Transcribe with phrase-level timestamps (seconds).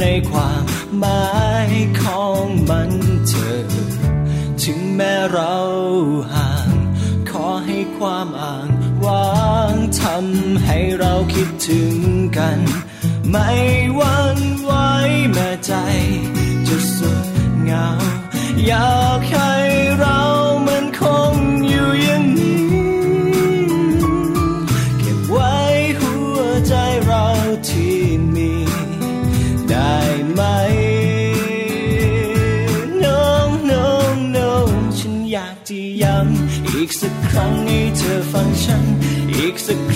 [0.00, 0.62] ในความ
[0.98, 1.26] หมา
[1.68, 1.72] ย
[2.02, 2.90] ของมัน
[3.28, 3.66] เธอ
[4.62, 5.56] ถึงแม้เรา
[6.32, 6.68] ห่าง
[7.30, 8.68] ขอให้ความอ่าง
[9.06, 11.96] วางทำให้เราคิดถึง
[12.38, 12.58] กัน
[13.30, 13.50] ไม่
[13.98, 14.88] วันไว้
[15.32, 15.72] แม้ใจ
[16.68, 17.24] จะสุด
[17.62, 17.88] เหงา
[18.66, 19.55] อยากให้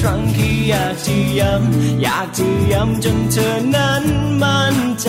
[0.00, 4.04] ครั้งที่อยากจะย้ำอยากจะย้ำจนเธอนั้น
[4.42, 5.08] มั่นใจ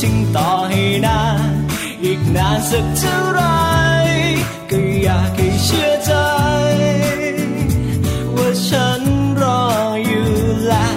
[0.00, 1.50] จึงต่อให้นาน
[2.04, 3.40] อีกนานสักเท่าไร
[4.70, 6.12] ก็อยากให้เชื่อใจ
[8.36, 9.02] ว่าฉัน
[9.42, 9.62] รอ
[10.06, 10.30] อยู่
[10.66, 10.88] และ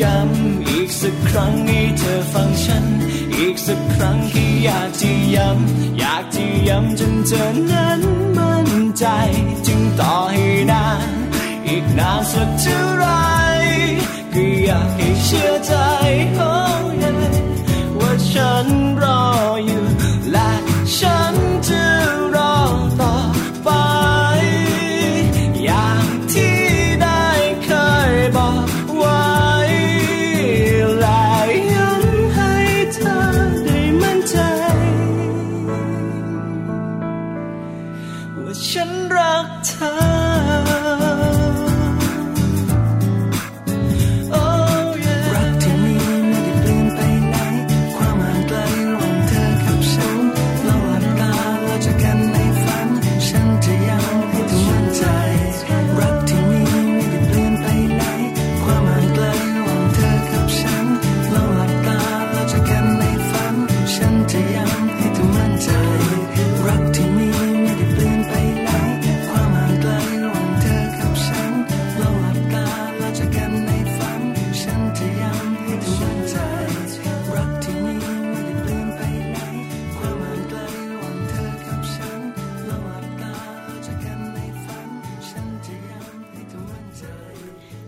[0.00, 2.84] ย้ำอีกสักครั้งให้เธอฟังฉัน
[3.36, 8.00] อีกสักครั้งที่อยากจะย้ำอยากจะย้ำจนเธอนั้น
[8.36, 8.68] มั่น
[8.98, 9.06] ใจ
[9.66, 11.11] จึงต่อให้นาน
[11.74, 13.06] อีกนานสักเท่าไร
[14.32, 15.74] ก็อยากให้เชื่อใจ
[16.36, 16.52] โอ้
[16.94, 17.04] ย
[17.98, 18.66] ว่าฉัน
[19.02, 19.22] รอ
[19.66, 19.84] อยู่
[20.30, 20.50] และ
[20.98, 21.34] ฉัน
[21.68, 21.84] จะ
[22.36, 22.56] รอ
[23.00, 23.14] ต่อ
[23.64, 23.70] ไป
[25.64, 26.60] อย่างที่
[27.02, 27.26] ได้
[27.64, 27.70] เค
[28.12, 29.24] ยบอกไว้
[31.00, 31.24] และ
[31.74, 32.54] ย้ำให้
[32.94, 33.18] เธอ
[33.64, 34.36] ได้มั่นใจ
[38.36, 39.72] ว่าฉันรักเธ
[40.18, 40.21] อ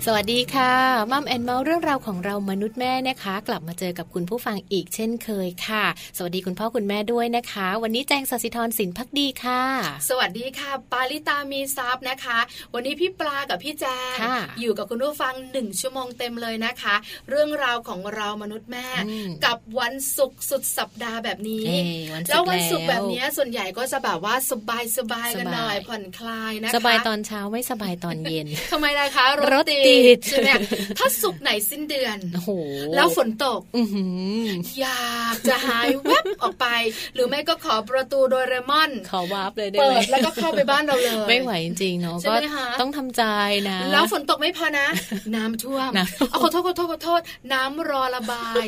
[0.08, 0.72] สวัสดีค่ะ
[1.12, 5.84] มัมแอนเมาส์เรื่องราวของเรามนุษย์แม่นะคะ กลับมาเจอกับคุณผู้ฟังอีกเช่นเคยค่ะ
[6.16, 9.62] สวัสดีคุณพ่อคุณแม่ด้วยนะคะ วันนี้แจงสศิธรสินพักดีค่ะ
[10.08, 12.38] สวัสดีค่ะ ปาลิตามีซับนะคะ
[12.74, 13.84] วันนี้พี่ปลากับพี่แจ
[14.14, 16.94] งค่ะอยู่กับคุณผู้ฟังหนึ่งชั่วโมงเต็มเลยนะคะ
[17.30, 29.93] เรื่องราวของเรามนุษย์แม่อืมกับวันศุกร์สุดสัปดาห์แบบนี้เอ้ยวันศุกร์แล้ววันศุกร์แล้วแบบนี้ส่วนใหญ่ก็จะแบบว่าสบายสบายๆกันหน่อยสบายผ่อนคลายนะคะสบายตอนเช้าไม่สบายตอนเย็นทำไมล่ะคะรถติด
[30.28, 30.50] ใช่ไหม
[30.98, 32.50] ถ้าศุกร์ไหนสิ้นเดือนโอ้โห
[32.96, 34.04] แล้วฝนตกอื้อหื
[34.44, 34.48] อ
[34.80, 36.66] อยากจะหายแวบออกไป
[37.14, 43.22] หรือไม่ก็ขอประตูโดเรมอนขอวาร์ปเลยได้เปิไหมดแล้วก็เข้าไปบ้านเราเลยไม่ไหวจริงๆเนาะใช่ก็ไหมคะต้องทำใจ
[43.70, 44.86] นะ แล้วฝนตกไม่พอนะ
[45.34, 47.20] น้ำท่วมน้ำท่วมเอาขอโทษขอโทษขอโทษ
[47.52, 48.64] น้ำรอระบาย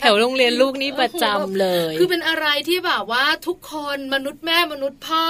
[0.00, 5.24] แถวโรงเรียนลูกนี่ประจำเลย คือเป็นอะไรที่แบบว่าทุกคนมนุษย์แม่มนุษย์พ่อ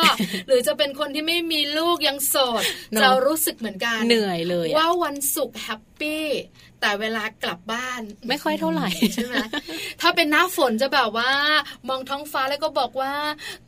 [0.49, 2.63] หรือจะเป็นคนที่ไม่มีลูกยังโสด
[2.93, 6.25] เนอะจะรู้สึกเหมือนกันเหนื่อยเลยอะว่าวันศุกร์แฮป ปี้
[6.83, 9.35] แต่เวลากลับบ้าน ไม่ค่อยเท่าไหร่ใช่ไหม
[10.01, 11.31] ถ้าเป็นหน้าฝนจะแบบว่า
[11.89, 13.15] มองท้องฟ้าแล้วก็บอกว่า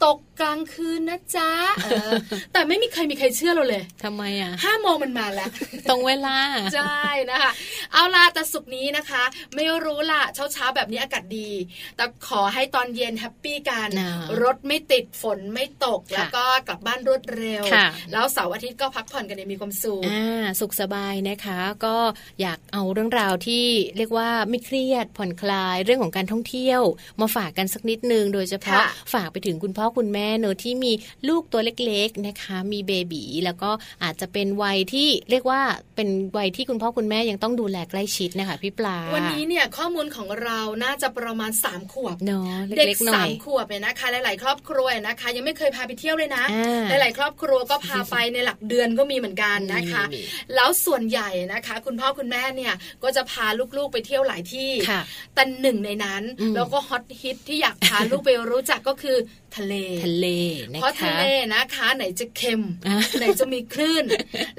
[0.05, 1.53] ตกกลางคืนนะจ๊ะ
[1.85, 2.11] เออ
[2.53, 5.51] แต่ไม่มีใครมีใครเชื่อเราเลยทำไมอะห้าโมงมันมาแล้ว
[5.91, 6.37] ตรงเวลา
[6.75, 7.53] ใช่นะคะ
[7.93, 9.23] เอาล่ะแต่สุกร์นี้นะคะ
[9.55, 11.51] ไม่รู้ล่ะเช้าเช้าๆแบบนี้อากาศดี
[11.97, 14.13] แต่ขอให้ตอนเย็น happy กันนะ
[14.43, 21.97] รถไม่ติดฝนไม่ตกค่ะแล้วก็กลับบ้านรวดเร็วค่ะแล้วเสาร์อาทิตย์ก็พักผ่อนกันอย่างมีความสุขอ่าสุขสบายนะคะ ก็
[22.41, 23.65] อยากเอาเรื่องราวที่
[23.97, 26.83] เรียกว่าไม่เครียดผ่อนคลายเรื่องของการท่องเที่ยว
[27.21, 30.93] มาฝากกันสักนิดนึง โดยเฉพาะค่ะฝากไปถึงคุณพ่อคุณแม่เนอะที่มี
[31.29, 33.71] ลูกตัวเล็กๆนะคะ มี baby แล้วก็
[34.03, 35.61] อาจจะเป็นวัยที่เรียกว่า
[35.97, 50.21] เป็นวัยที่คุณพ่อคุณแม่ยังต้องดูแลใกล้ชิดนะคะพี่ปลา วันนี้เนี่ยข้อมูลของเราน่าจะประมาณ3ามขวบเนาะเด็เล็กกๆหน่สาอยมขวบเนี่ยนะคะ หลาย ๆ ครอบครัวนะคะ ยังไม่เคยพาไปเที่ยวเลยนะอ่าหลาย ๆ ครอบครัวก็พาไปในหลักเดือนก็มีเหมือนกันนะคะมีมี
[50.55, 53.47] แล้วส่วนใหญ่นะคะ คุณพ่อคุณแม่เนี่ยก็จะพา
[53.77, 55.01] ลูกๆไปเที่ยวหลายที่ค่ะ
[55.35, 59.17] แต่หนึ่งในนั้นอืมแล้วก็ฮอตฮิตที่อยากพาลูกไปรู้จักก็คือ
[59.57, 59.75] ทะเล
[60.05, 60.27] ทะเล
[60.73, 61.25] นะเพราะทะคะเล
[61.55, 64.05] นะคะ ไหนจะเค็มอะไหนจะมีคลื่น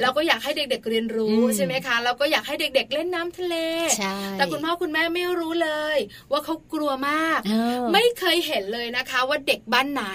[0.01, 3.55] แล้วก็อยากให้เด็กๆเรียนรู้อืมใช่ไหมคะแล้วก็อยากให้เด็ก ๆ เล่นน้ำทะเล
[3.97, 5.97] ใช่แต่คุณพ่อคุณแม่ไม่รู้เลย
[6.31, 10.05] ว่าเขากลัวมากอ้าวไม่เคยเห็นเลยนะคะ ว่าเด็กบ้านไหน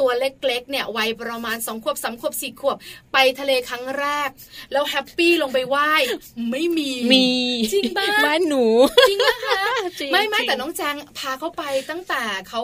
[0.00, 2.76] ตัวเล็กๆเนี่ยวัยประมาณสองขวบสามขวบสี่ขวบ
[3.12, 4.28] ไปทะเลครั้งแรก
[4.72, 6.02] แล้วแฮปปี้ลงไปว่าย
[6.50, 7.26] ไม่มีมี
[7.72, 8.64] จริงปะบ้านหนู
[9.08, 9.62] จริงนะคะ
[10.00, 12.60] จริงไม่ไม่จริงแต่น้องแจงพาเขาไปตั้งแต่เขา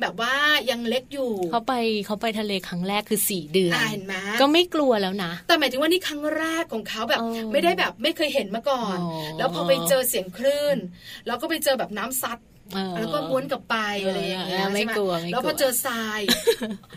[0.00, 0.34] แบบว่า
[0.70, 1.74] ยังเล็กอยู่เขาไป
[2.06, 10.76] เขาไปทะเลครั้งแรกคือสี่เดือนอ่าเห็นไหมก็ไม่กลัวแล้วนะ แต่หมายถึงว่านี่ครั้งแรกของเขาแบบอ๋อไม่ได้แบบไม่เคยเห็นมาก่อนอ๋อแล้วพอไปเจอเสียงคลื่น
[11.26, 12.51] แล้วก็ไปเจอแบบน้ำซัดเออ
[12.98, 16.20] แล้วก็ม้วนกลับไปอะไรอย่างเงี้ยเออไม่ใช่หกลัวไม่กลัวแล้วพอเจอทราย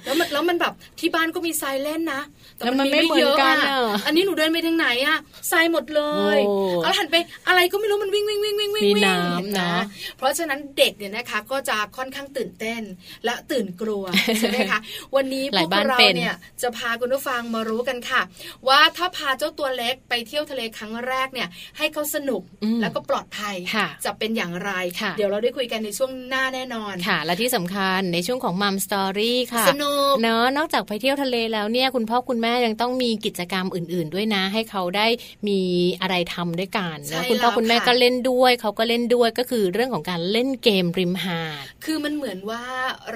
[0.06, 2.21] แล้วมันแล้วมันแบบที่บ้านก็มีทรายเล่นนะ
[2.56, 5.17] แต่แล้วมันไม่เหมือนกันอะอะอันนี้หนูเดินไปทางไหนอะ
[5.51, 6.01] ทรายหมดเล
[6.38, 7.15] ยโอ้เอาหันไป
[7.47, 9.81] อะไรก็ไม่รู้มันวิ่งวิ่งวิ่งวิ่งวิ่งมีวิ่งน้ำเห็ไหมเนอะ
[10.17, 12.81] เพราะฉะนั้นเด็กเนี่ยนะคะ ก็จะค่อนข้างตื่นเต้น
[13.25, 14.03] และตื่นกลัว
[14.38, 14.79] ใช่ไหมคะ
[15.15, 18.21] วันนี้หพลายวกบ้านเราเป็นเนี่ยจะพาคุณผู้ฟังมารู้กันค่ะ
[18.67, 21.47] ว่าถ้าพาเจ้าตัวเล็กไปเที่ยวทะเลครั้งแรกเนี่ย
[21.77, 24.71] ให้เขาสนุกอืมแล้วก็ปลอดภัยค่ะจะเป็นอย่างไร
[25.01, 35.07] ค่ะเดี๋ยวเราได้คุยกันในช่วงหน้าแน่นอนค่ะ และที่สำคัญในช่วงของมัมสตอรี่ค่ะสนุกเนาะนอกจากไปเที่ยวทะเลแล้วเนี่ยคุณพ่อคุณแม่ยังต้องมีกิจกรรมอื่น ๆ ด้วยนะ ให้เขาได้
[35.48, 35.60] มี
[36.02, 42.63] อะไรทำด้วยกันใช่นะคุณพ่อแล้วคุณแม่ค่ะก็เล่นด้วย เขาก็เล่นด้วยก็คือเรื่องของการเล่นเกมริมหาดคือมันเหมือนว่า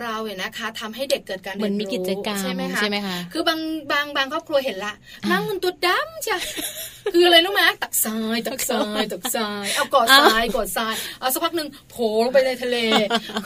[0.01, 3.59] เราเนี่ยนะคะทำให้เด็กเกิดการเหมืเรีอนยนมีรู้กิจกรรมใช่ไหมคะใช่ไหมคะคือบาง
[3.92, 4.94] บางบางครอบครัวเห็นละ
[5.24, 6.38] อ่านั่นั่งมันตัวดำจ้ะ
[7.13, 12.77] คืออะไรรู้ไหมตักทรายตักทรายตักทรายเอากอดทรายกอดทรายเอาสักพักหนึ่งโผล่ลงไปในทะเล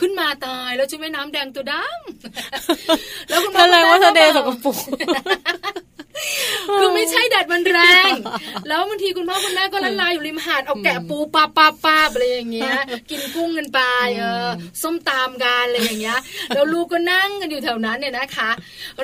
[0.00, 4.76] ขึ้นมาตายแล้วชุดว่ายน้ำแดงตัวดำแล้วคุณพ่อนั่นเลยว่าคุณทะแม่เลสก็กบอกปรก
[6.80, 7.78] คือไม่ใช่แดดมันแร
[8.10, 8.12] ง
[8.68, 12.74] แล้วบางทีคุณพ่อคุณแม่ก็ละลายอยู่ริมหาดเอาแกะปูปลาปลาปลาอะไรอย่างเงี้ย
[13.10, 13.80] กินกุ้งกันไป
[14.18, 14.48] เออ
[14.82, 16.18] ส้มตามกันอะไรอย่างเงี้ย
[16.54, 18.50] แล้วลูกก็นั่งกันอยู่แถวนั้นเนี่ยนะคะ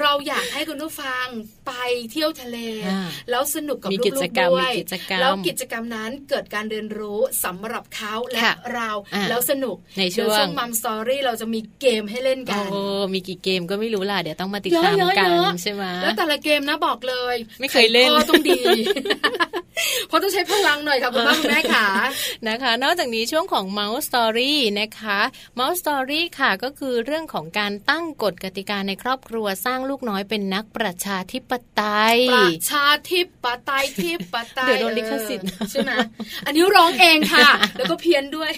[0.01, 1.27] เราอยากให้คุณผู้ฟัง
[1.67, 1.73] ไป
[2.13, 12.81] เที่ยวทะเลอ่าแล้วสนุกกับมีลูกิจกกรรๆมด้วยมีกิจกรรมแล้วกิจกรรมนั้นเกิดการเรียนรู้สำหรับเขาและค่ะเราอ่าแล้วสนุกในช่วงเดี๋ยมัมสตอรี่เราจะมีเกมให้เล่นกันโอ้
[13.15, 18.61] มีกี่เกมก็ไม่รู้ล่ะเดี๋ยวต้องมาติดเยอะตามเยอะกันเยอะใช่ไหมแล้วแต่ละเกมนะบอกเลย ไม่เคยเล่นไขข้อต้องดี
[20.09, 21.87] เพราะต้องใช้พลังหน่อยค่ะคุณพ่อคุณแม่ค่ะ
[22.49, 25.19] นะคะ นอกจากนี้ช่วงของ Mouse Story นะคะ
[25.59, 35.93] Mouse Story ค่ะก็คือเรื่องของการตั้งกฎกติกาในครอบครัวสร้างลูกน้อยเป็นนักประชาธิปไตย ประชาธิปไตยที่ปไตยเดี๋ยวโดนลิขสิทธิ์เออใช่ไหม
[36.47, 38.53] อันนี้ร้องเองค่ะ แล้วก็เพี้ยนด้วย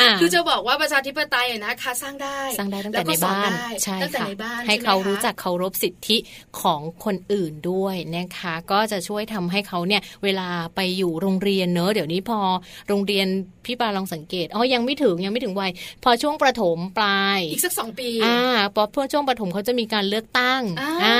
[0.00, 6.16] อ่าคือจะบอกว่าประชาธิปไตยอะนะคะสร้างได้สร้างได้ตั้งล้แต่วก็ในสอบ้านได้ใช่ตั้งแต่ค่ะในบ้านให้ช่ไมเขาคะรู้จักเคารพสิทธิ
[6.60, 12.40] ของคนอื่นด้วยนะคะ ก็จะช่วยทำให้เขาเนี่ยเวลาาไปอยู่โรงเรียนเนอะเดี๋ยวนี้พอ
[12.88, 13.26] โรงเรียน
[13.68, 15.70] พี่ปาลองสังเกตอ๋อยังไม่ถึงยังไม่ถึงวัย
[16.04, 18.38] พอช่วงประถมปลายอีกสักสองปีอ่า
[18.74, 20.62] พอพอช่วงประถมเขาจะมีการเลือกตั้ง
[21.04, 21.16] อ่า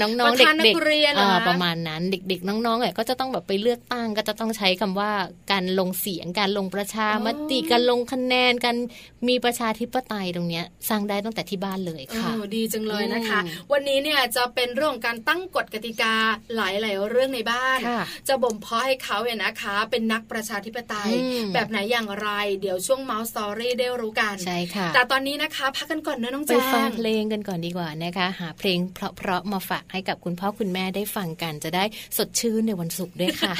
[0.00, 5.10] น้องๆเด็กๆประมาณนั้นเด็กๆ น้องๆเนี่ยก็จะต้องแบบไปเลือกตั้งก็จะต้องใช้คำว่า
[5.52, 8.76] การลงเสียงการลงประชามติการลงคะแนนการ
[9.28, 13.40] มีประชาธิปไตยตรงเนี้ยสร้างได้ตั้งแต่ที่บ้านเลยค่ะดีจังเลยนะคะ
[13.72, 16.14] วันนี้เนี่ยจะเป็นเรื่องการตั้งกฎกติกา
[16.56, 17.78] หลายๆเรื่องในบ้าน
[18.28, 21.10] จะบ่มเพาะให้เขาเนี่ยนะคะ เป็นนักประชาธิปไตย
[21.54, 22.28] แบบไหนอย่างไร
[22.60, 31.84] เดี๋ยวช่วงเมาส์สตอรี่ได้รู้กันใช่ค่ะ แต่ตอนนี้นะคะพักกันก่อนนะน้องแจงไปฟังเพลงกันก่อนดีกว่านะคะ หาเพลงเพราะๆมาฝากให้กับคุณพ่อคุณแม่ได้ฟังกันจะได้
[32.16, 33.54] สดชื่นในวันศุกร์ด้วยค่ะ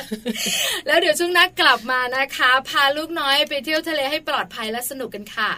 [0.87, 5.53] แล้วเดี๋ยวช่วงนักกลับมานะคะ พาลูกน้อยไปเที่ยวทะเลให้ปลอดภัยและสนุกกันค่ะ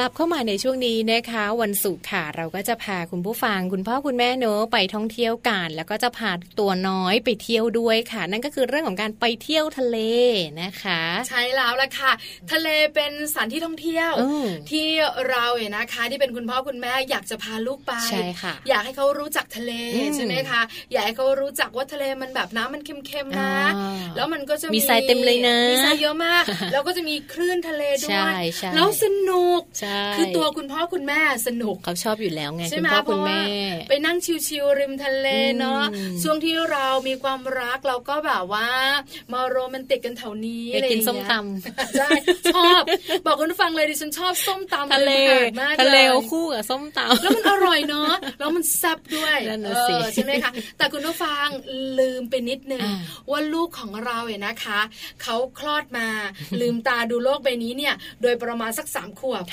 [0.00, 9.98] ลับเข้ามาในช่วงนี้นะคะ วันศุกร์ค่ะเราก็จะพาคุณผู้ฟัง คุณพ่อคุณแม่เนอะไปท่องเที่ยวกัน แล้วก็จะพาตัวน้อยไปเที่ยวด้วยค่ะ นั่นก็คือเรื่องของการไปเที่ยวทะเล
[10.62, 12.12] นะคะ ใช่แล้วละค่ะ
[12.52, 14.12] ทะเลเป็นสถานที่ท่องเที่ยว
[14.70, 14.86] ที่
[15.28, 19.72] เราเนี่ยนะคะ ที่เป็นคุณพ่อคุณแม่อยากจะพาลูกไปใช่ค่ะ อยากให้เขารู้จักทะเล
[20.16, 23.54] ใช่ไหมคะอยากให้เขารู้จักว่าทะเลมันแบบน้ำมันเค็มๆนะ
[24.16, 28.32] แล้วมันก็จะมีทรายเต็มเลยนะมีทรายเยอะมาก แล้วก็จะมีคลื่นทะเลด้วย
[28.74, 29.62] แล้วสนุก
[30.16, 33.38] คือตัวคุณพ่อคุณแม่สนุกเขาชอบอยู่แล้วไงคุณพ่อคุณแม่
[33.88, 34.16] ไปนั่ง
[34.48, 35.26] ชิวๆริมทะเล
[35.58, 35.82] เนาะ
[36.22, 38.68] ช่วงที่เรามีความรักเราก็แบบว่า
[39.32, 42.08] มาโรแมนติกกันแถวนี้ไปกินส้มตำใช่
[42.54, 42.82] ชอบ
[43.26, 45.12] บอกคุณฟังเลยดิฉันชอบส้มตำทะเล
[45.60, 45.98] มากทะเล
[46.32, 49.36] คู่กับส้มตำแล้วมันอร่อยเนาะแล้วมันแซ่บด้วย
[50.14, 51.46] ใช่ไหมคะแต่คุณผู้ฟัง
[51.98, 52.86] ลืมไปนิดนึง
[53.30, 54.80] ว่าลูกของเราเนี่ยนะคะ
[55.22, 56.08] เขาคลอดมา
[56.60, 59.44] ลืมตาดูโลกใบนี้เนี่ย โดยประมาณสักสามขวบ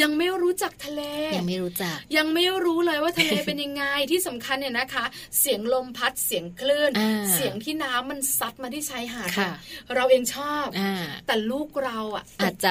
[0.00, 1.02] ยังไม่รู้จักทะเล
[1.36, 5.04] ยังไม่รู้จัก ยังไม่รู้เลยว่าทะเลเป็นยังไงที่สำคัญเนี่ยนะคะ
[5.40, 6.90] เสียงลมพัดเสียงคลื่น
[7.34, 9.28] เสียงที่น้ำมันซัดมาที่ชายหาด
[9.94, 10.66] เราเองชอบ
[11.26, 12.70] แต่ลูกเราอะอาจจะ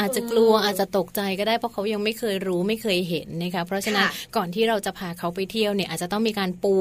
[0.00, 4.06] อาจจะกลัวอาจจะตกใจก็ได้เพราะเขายังไม่เคยรู้ไม่เคยเห็นนะคะเพราะฉะนั้น
[4.36, 6.76] ก่อนที่เราจะพาเขาไปเที่ยวเนี่ยอาจจะต้องมีการปู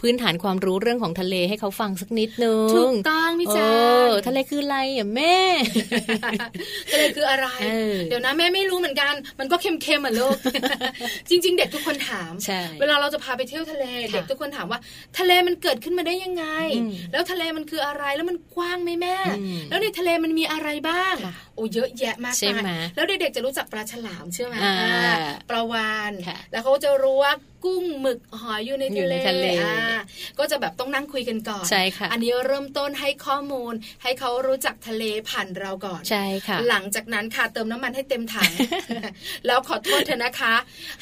[0.00, 3.70] พื้นฐานความรู้เรื่องของทะเลให้เขาฟังสักนิดนึงถูกต้องพี่แจ๊
[4.26, 5.38] ทะเลคืออะไรอะแม่
[6.92, 7.46] ทะเลคืออะไร
[8.08, 10.36] เดี๋ยวนะแม่ไม่รู้เหมือนกัน มันก็เค็มๆอะลูก
[11.28, 12.32] จริง ๆ เด็กทุกคนถาม
[12.80, 14.80] เวลาเราจะพาไปเที่ยวทะเลเด็กทุกคนถามว่า
[15.18, 16.44] ทะเลมันเกิดขึ้นมาได้ยังไง
[17.12, 19.16] แล้วทะเลมันคืออะไรแล้วมันกว้างไหมแม่
[19.70, 21.14] แล้วในทะเลมันมีอะไรบ้าง
[21.54, 22.34] โอ้เยอะแยะมาก
[22.66, 24.54] มายแล้วเด็กๆจะรู้จักปลาฉลามใช่ไหม
[25.50, 26.12] ปลาวาน
[26.52, 27.32] แล้วเขาจะรู้ว่า
[27.64, 29.46] กุ้งหมึกหอยอยู่ในทะเลทะเล
[30.38, 38.50] ก็จะแบบต้องนั่งคุยกันก่อนใช่ค่ะอันนี้เริ่มต้นให้ข้อมูล ให้เขารู้จักทะเลผ่านเราก่อนใช่ค่ะ หลังจากนั้นค่ะเติมน้ำมันให้เต็มถัง
[39.46, 40.54] แล้วขอโทษเธอนะคะ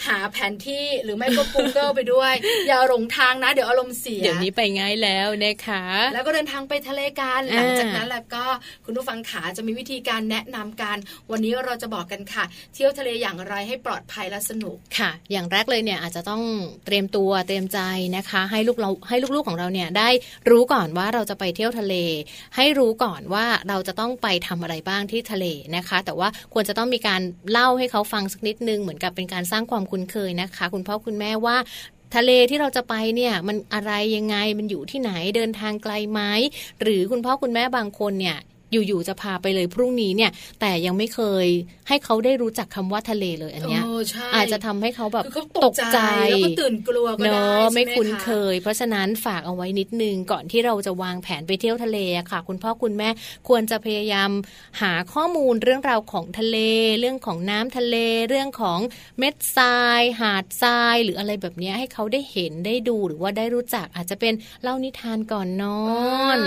[0.06, 2.32] หาแผนที่หรือไม่ก็ Google ไปด้วย
[2.68, 8.44] อย่าหลงทางนะ เดี๋ยวอารมณ์เสีย เดี๋ยวนี้ไปง่ายแล้วนะคะ แล้วก็เดินทางไปทะเลกันหลังจากนั้นแล้วก็
[8.84, 10.96] คุณผู้ฟังขาจะมีวิธีการแนะนำกัน
[11.30, 16.42] วันนี้เราจะบอกกันค่ะ เที่ยวทะเลอย่างไรให้ปลอดภัยและสนุกค่ะ อย่างแรกเลยเนี่ยอาจจะต้อง
[16.86, 17.80] เตรียมตัวเตรียมใจ
[18.16, 20.08] นะคะ ให้ลูกเราให้ลูกๆของเราเนี่ยได้
[20.50, 21.94] รู้ก่อนว่าเราจะไปเที่ยวทะเล
[22.56, 31.56] ให้รู้ก่อนว่าเราจะต้องไปทำอะไรบ้างที่ทะเลนะคะ แต่ว่าควรจะต้องมีการเล่าให้เขาฟังสักนิดนึงเหมือนกับเป็นการสร้างความคุ้นเคยนะคะ คุณพ่อคุณแม่ว่า
[32.14, 36.20] ทะเลที่เราจะไปเนี่ยมันอะไรยังไงมันอยู่ที่ไหนเดินทางไกลไหม
[36.82, 38.38] หรือคุณพ่อคุณแม่บางคนเนี่ย
[38.72, 40.30] อยู่ๆจะพาไปเลยพรุ่งนี้เนี่ย
[40.60, 41.46] แต่ยังไม่เคย
[41.88, 43.82] ให้เขาได้รู้จักคำว่าทะเลเลยอันเนี้ย
[44.34, 45.24] อาจจะทำให้เขาแบบ
[45.64, 45.98] ตกใจ
[46.30, 51.98] แล้วก็ตื่นกลัวก็ได้ไม่คุ้นเคย เพราะฉะนั้นฝากเอาไว้นิดนึงก่อนที่เราจะวางแผนไปเที่ยวทะเล
[52.30, 53.08] ค่ะ คุณพ่อคุณแม่
[53.48, 54.30] ควรจะพยายาม
[54.82, 56.58] หาข้อมูลเรื่องราวของทะเล
[57.00, 57.96] เรื่องของน้ำทะเล
[58.28, 58.78] เรื่องของ
[59.18, 65.82] เม็ดทราย หาดทราย หรืออะไรแบบนี้ให้เขาได้เห็นได้ดูหรือว่าได้รู้จักอาจจะเป็นเล่านิทานก่อนนอ
[66.36, 66.38] น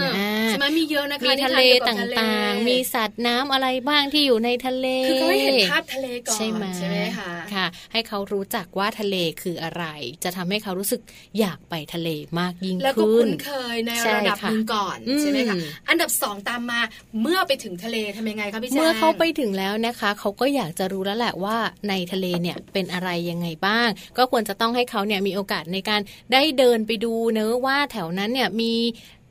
[0.47, 9.85] ใช่ไหมมีเยอะนะคะมีทะเลต่างๆ มีสัตว์น้ำอะไรบ้างที่อยู่ในทะเลคือเขาให้เห็นภาพทะเลก่อนใช่ไหมใช่ไหมคะค่ะ ให้เขารู้จักว่าทะเลคืออะไร
[10.23, 11.01] จะทำให้เขารู้สึก
[11.39, 15.55] อยากไปทะเลมากยิ่งขึ้นแล้วก็คุ้นเคยในระดับหนึ่งก่อนใช่ไหมคะ
[15.89, 16.81] อันดับสองตามมา
[17.21, 21.57] เมื่อไปถึงทะเลทำยังไงคะพี่แจ๊เมื่อเขาไปถึงแล้วนะคะ เขาก็อยากจะรู้แล้วแหละว่า
[21.89, 26.01] ในทะเลเนี่ยเป็นอะไรยังไงบ้าง ก็ควรจะต้องให้เขาเนี่ยมีโอกาสในการ
[26.33, 28.73] ได้เดินไปดูเนื้อว่าแถวนั้นเนี่ยมี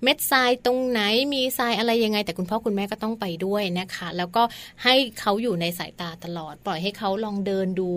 [0.04, 1.00] เม็ดทรายตรงไหน
[1.34, 4.42] มีทรายอะไรยังไง แต่คุณพ่อคุณแม่ก็ต้องไปด้วยนะคะ แล้วก็
[4.84, 7.92] ให้เขาอยู่ในสายตาตลอด ปล่อยให้เขาลองเดินดู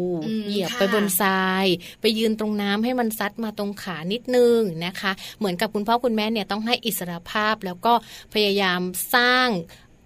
[0.47, 1.65] เหยียบไปบนทราย
[2.01, 7.93] ไปยืนตรงน้ำให้มันซัดมาตรงขานิดนึงนะคะ เหมือนกับคุณพ่อคุณแม่เนี่ยต้องให้อิสรภาพแล้วก็
[8.33, 8.81] พยายาม
[9.15, 9.47] สร้าง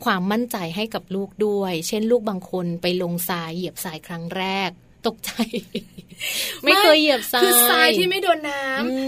[0.06, 4.72] ความมั่นใจให้กับลูกด้วย เช่น ลูกบางคนไปลงทรายเหยียบทรายครั้งแรก
[5.08, 5.32] ตกใจ
[6.64, 8.62] ไม่เคยเหยียบทรายคือทรายที่ไม่โดนน้า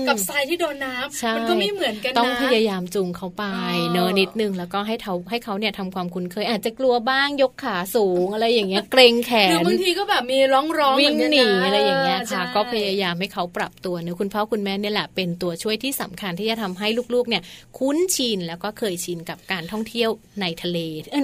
[0.07, 3.43] กับทรายที่โดนน้ำมันก็ไม่เหมือนกันนะต้องพยายามจูงเขาไป
[3.91, 17.43] เนอนิดนึงแล้วก็ให้เขาให้เขาเนี่ยทำความคุ้นเคยอาจจะกลัวบ้างยกขาสูงอะไรอย่างเงี้ยเกรงแขนหรือบางทีก็แบบมีร้องร้องวิ่งหนีอะไรอย่างเงี้ยค่ะ ก็พยายามให้เขาปรับตัวเนอะคุณพ่อคุณแม่เนี่ยแหละเป็นตัวช่วยที่สำคัญที่จะทำให้ลูกๆ เนี่ย
[17.77, 20.09] คุ้นชินแล้วก็เคยชินกับการท่องเที่ยว
[20.41, 20.77] ในทะเล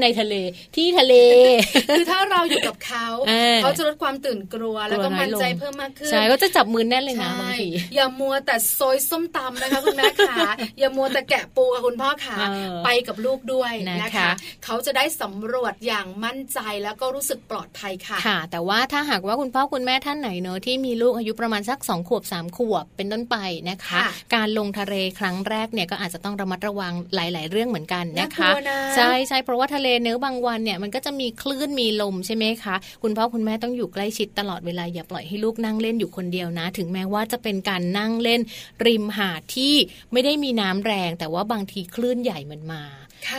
[0.03, 0.35] ในทะเล
[0.75, 1.13] ที่ทะเล
[1.97, 3.07] คือถ้าเราอยู่กับเขา
[3.63, 10.35] เขาจะลดความตื่นกลัวแล้วก็มั่นใจเพิ่มมากขึ้นใช่ก็จะจับมือแน่นเลยนะบางทีอย่ามัวแต่ซอยส้มตำนะคะคุณแม่ขา
[10.79, 12.37] อย่ามัวแต่แกะปูค่ะคุณพ่อขา
[12.85, 14.29] ไปกับลูกด้วยนะคะ
[14.65, 23.37] เขาจะได้สำรวจอย่างมั่นใจแล้วก็รู้สึกปลอดภัยค่ะค่ะ แต่ว่าถ้าหากว่าคุณพ่อคุณแม่ท่านไหนเนอะที่มีลูกอายุประมาณสักสองขวบสามขวบเป็นต้นไป
[23.69, 23.99] นะคะ
[24.35, 28.49] การลงทะเลครั้งแรกเนี่ยก็อาจจะต้องระมัดระวังหลาย ๆ เรื่องเหมือนกันนะคะ
[28.95, 38.41] ใช่ใช่เพราะว่าทะเลเนื้อบางวันเนี่ยมันก็จะมีคลื่นมีลมใช่ไหมคะคุณพ่อคุณแม่ต้องอยู่ใกล้ชิดตลลอดเวลาอย่าปล่อยให้ลูกนั่งเล่นอยู่คนเดียวนะ ถึงแม้ว่าจะเป็นการนั่งเล่น
[38.85, 39.73] ริมหาดที่
[40.11, 42.83] ไม่ได้มีน้ำแรง แต่ว่าบางทีคลื่นใหญ่มันมา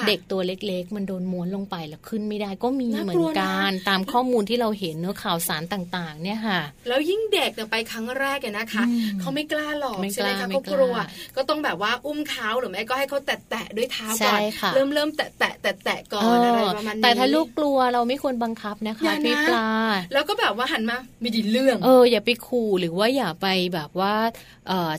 [0.08, 8.84] เด็กตัวเล็ก ๆ มันโดนม้วนลงไปแล้วขึ้นไม่ได้ก็มีเหมือนกันตามข้อมูลที่เราเห็นเนื้อข่าวสารต่างๆ เนี่ยค่ะ แล้วยิ่งเด็กไปครั้งแรกเนี่ยนะคะ
[9.20, 10.94] เขาไม่กล้าหรอกใช่ไหมคะเขากลัว
[11.36, 14.40] ก็ต้องแบบว่าอุ้มเขาหรือไม่ก็ให้เขาแตะๆด้วยเท้าก่อน
[14.74, 19.68] เริ่มเริ่มแตะแตะแตะแตะก่อนอะไรประมาณนี้แต่ถ้าลูกกลัวเราไม่ควรบังคับนะคะพี่ปลา
[20.12, 24.14] แล้วก็แบบว่าหันมาไม่ดีเรื่องเอออย่าไปขู่หรือว่าอย่าไปแบบว่า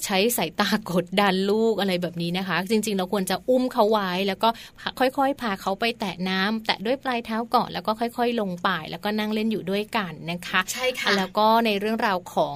[0.06, 4.50] ใช้สายตากดดันลูกอะไรแบบนี้นะคะ จริง ๆ เราควรจะอุ้มเขาไว้แล้วก็
[5.00, 12.56] ค่อยๆ พาเขาไปแตะน้ำแตะด้วยปลายเท้าก่อนแล้วก็ค่อย ๆ ลงป่าย แล้วก็นั่งเล่นอยู่ด้วยกันนะคะใช่ค่ะแล้วก็ในเรื่องราวของ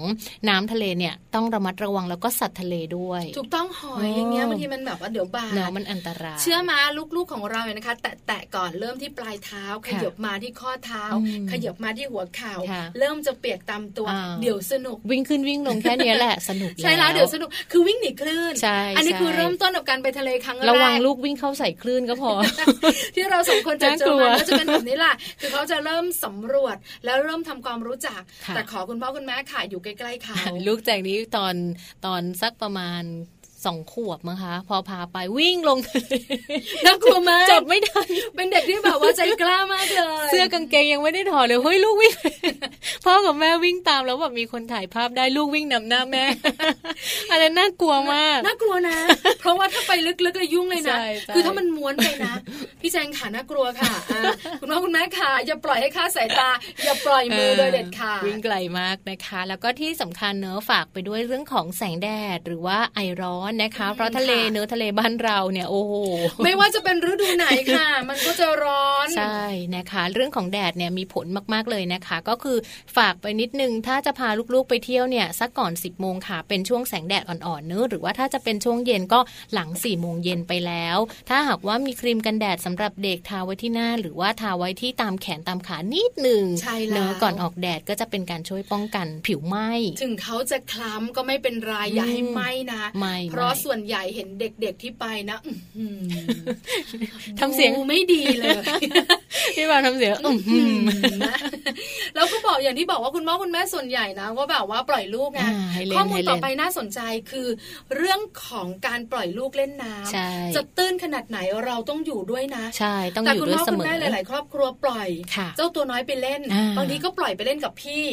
[0.49, 6.77] น้ำทะเลเนี่ยต้องระมัดระวังแล้วก็สัตว์ทะเลด้วย ถูกต้องหอยอย่างเงี้ยบางทีมันแบบว่าเดี๋ยวบาดเนาะมันอันตราย เชื่อมา
[7.15, 11.03] ลูกๆของเราเนี่ยนะคะ แตะๆก่อนเริ่มที่ปลายเท้า ขยับมาที่ข้อเท้า
[11.51, 12.53] ขยับมาที่หัวเข่า
[12.99, 14.07] เริ่มจะเปียกตามตัว
[14.41, 22.31] เดี๋ยวสนุกวิ่งขึ้นวิ่งลงแค่นี้แหละสนุกใช่แล้วเดี๋ยวสนุกคือวิ่งหนีคลื่นใช่อันนี้คือเริ่มต้นกับการไปทะเลครั้งแรกระวังลูกวิ่งเข้าใส่คลื่นก็พอ
[23.15, 28.21] ที่เราสองคนจะเจอมันก็จะเป็นแบบนี้แหละคือเขาจะเริ่มสำรวจแล้วเริ่มทำความรู้จัก
[28.55, 30.35] แต่ขอคุณพ่อคุณแม่ค่ะอยู่ใกล้ๆเขา
[30.67, 31.55] ลูกแจงนี้ตอน
[32.05, 33.01] ตอนสักประมาณ
[33.65, 35.77] สองขวบมั้งคะ พอพาไปวิ่งลง
[36.85, 42.13] น่ากลัวมากจบไม่ทันเป็นเด็กที่แบบว่าใจกล้ามากเลย เสื้อกางเกงยังไม่ได้ถอดเลยเฮ้ยลูกวิ่ง
[43.05, 46.23] พ่อกับแม่วิ่งตามแล้วแบบมีคนถ่ายภาพได้ลูกวิ่งนำหน้าแม่
[47.31, 48.97] อันนั้นน่ากลัวมากน่ากลัวนะ
[49.39, 50.97] เพราะว่าถ้าไปลึกๆก็ยุ่งเลยนะ
[51.35, 52.33] คือถ้ามันม้วนไปนะ
[52.81, 53.93] พี่แจงขาน่ากลัวค่ะ
[54.59, 56.49] คุณพ่อคุณแม่ค่ะอย่าปล่อยให้ค่าสายตา
[56.83, 65.93] อย่าปล่อยมือโดยเด็ดขาดวิ่งไกลมากนะคะ แล้วก็ที่สำคัญเนอะฝากไปด้วยเรื่องของแสงแดดหรือว่าไอร้อนนะคะเพราะทะเลเนื้อทะเลบ้านเราเนี่ยโอ้โห
[66.43, 72.57] ไม่ว่าจะเป็นฤดูไหนค่ะ มันก็จะร้อนใช่นะคะ เรื่องของแดดเนี่ยมีผลมากๆเลยนะคะ ก็คือ
[72.97, 79.19] ฝากไปนิดนึงถ้าจะพาลูกๆไปเที่ยวเนี่ยสักก่อน 10บโมงค่ะ เป็นช่วงแสงแดดอ่อนๆเนื้อหรือว่าถ้าจะเป็นช่วงเย็นก็
[79.53, 80.97] หลัง4ี่โมงเย็นไปแล้ว
[81.29, 86.43] ถ้าหากว่ามีครีมกันแดดสำหรับเด็กทาไว้ที่หน้า หรือว่าทาไว้ที่ตามแขนตามขานิดหนึ่ง
[86.91, 89.57] เนื้อก่อนออกแดดก็จะเป็นการช่วยป้องกันผิวไหม
[90.01, 92.41] ถึงเขาจะคล้ำก็ไม่เป็นไรอย่าให้ไหม
[92.73, 92.83] นะ
[93.35, 95.37] เพราะส่วนใหญ่เห็นเด็กๆที่ไปนะ
[97.39, 98.55] ทำเสียงไม่ดีเลย
[99.55, 100.11] พี่บาทำเสียง
[102.15, 105.41] แล้วก็บอกอย่างที่บอกว่าคุณพ่อคุณแม่ส่วนใหญ่นะว่าแบบว่าปล่อยลูกไง
[105.95, 106.99] ข้อมูลต่อไปน่าสนใจ
[107.31, 107.47] คือ
[107.95, 115.09] เรื่องของการปล่อยลูกเล่นน้ำจะตื้นขนาดไหนเราต้องอยู่ด้วยนะใช่ต้องอยู่ด้วยเสมอแต่คุณพ่อคุณแม่หลาย ๆ ครอบครัวปล่อย
[115.57, 116.41] เจ้าตัวน้อยไปเล่น
[116.77, 118.03] บางทีก็ปล่อยไปเล่นกับพี่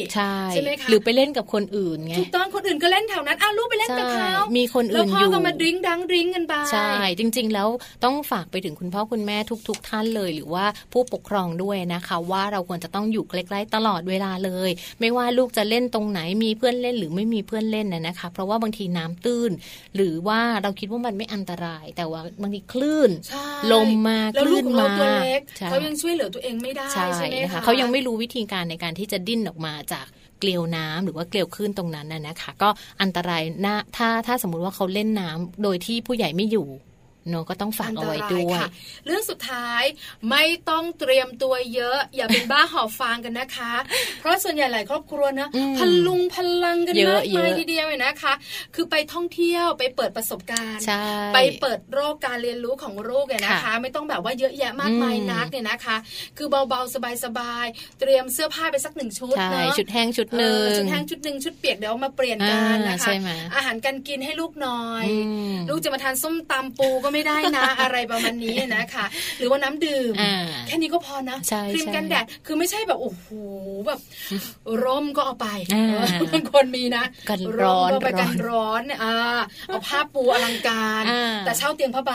[0.51, 7.67] ใช่ไหมคะหรือไปเล่นกับคนอื่นไงถูกต้องคนอื่นก็เล่นแถวนั้นอ้าวลูกไปเล่นกับเขามีคนอื่นอยู่แล้วพ่อก็มาดิ้งดังดิ้งกันไปใช่จริง ๆ แล้ว
[8.03, 19.51] ต้องฝากไปถึงคุณพ่อคุณแม่ทุก ๆ ท่านเลย หรือว่าผู้ปกครองด้วยนะคะ ว่าเราควรจะต้องอยู่ใกล้ๆตลอดเวลาเลย ไม่ว่าลูกจะเล่นตรงไหนมีเพื่อนเล่นหรือไม่มีเพื่อนเล่นนะนะคะ เพราะว่าบางทีน้ำตื้น
[19.95, 23.11] หรือว่าเราคิดว่ามันไม่อันตราย แต่ว่าบางทีคลื่น
[23.71, 24.93] ลมมาคลื่นมา
[25.69, 30.07] เขายังช่วยเหลือตัวเองไม่ได้ใช่ไหมคะเขายังไม่รู้วิธีการในการที่จะดิ้นออกมาจาก
[30.43, 32.69] เกลียวน้ำหรือว่าเกลียวขึ้นตรงนั้นน่ะนะคะ ก็
[33.01, 36.67] อันตรายนะถ้าถ้าสมมุติว่าเขาเล่นน้ำโดยที่ผู้ใหญ่ไม่อยู่
[37.29, 38.59] เนาะก็ต้องฝากเอาไว้ด้วย
[39.05, 39.83] เรื่องสุดท้าย
[40.29, 43.73] ไม่ต้องเตรียมตัวเยอะ อย่าเป็นบ้าหอบฟางกันนะคะ
[44.19, 48.33] เพราะส่วนใหญ่หลายครอบครัวนะพลุงพลังกันมากมายทีเดียวเลยนะคะ
[48.75, 50.83] คือไปท่องเที่ยวไปเปิดประสบการณ์
[51.33, 55.95] ไปเปิดโรคการเรียนรู้ของลูกเนี่ยนะคะ ไม่ต้องแบบว่าเยอะแยะมากมายนักเนี่ยนะคะ
[56.37, 63.13] คือเบาๆสบายๆเตรียมเสื้อผ้าไปสักหนึ่งชุดเนาะชุดแห้งชุดหนึ่งชุดแห้งชุดหนึ่งชุดเปียกเดี๋ยวมาเปลี่ยนกันนะคะ
[63.55, 65.05] อาหารการกินให้ลูกหน่อย
[65.69, 69.05] ลูกจะมาทานส้มตำปูก็ไม่ได้นะอะไรประมาณนี้นะคะ
[69.37, 70.13] หรือว่าน้ำดื่ม
[70.67, 71.37] แค่นี้ก็พอนะ
[71.73, 73.25] ครีมกันแดดคือไม่ใช่แบบโอ้โห
[73.87, 73.99] แบบ
[74.83, 75.47] ร่มก็เอาไป
[76.33, 79.13] บางคนมีนะกันร้อนไปกันร้อนอ่า
[79.67, 81.03] เอาผ้าปูอลังการ
[81.45, 82.11] แต่เช่าเตียงผ้าใบ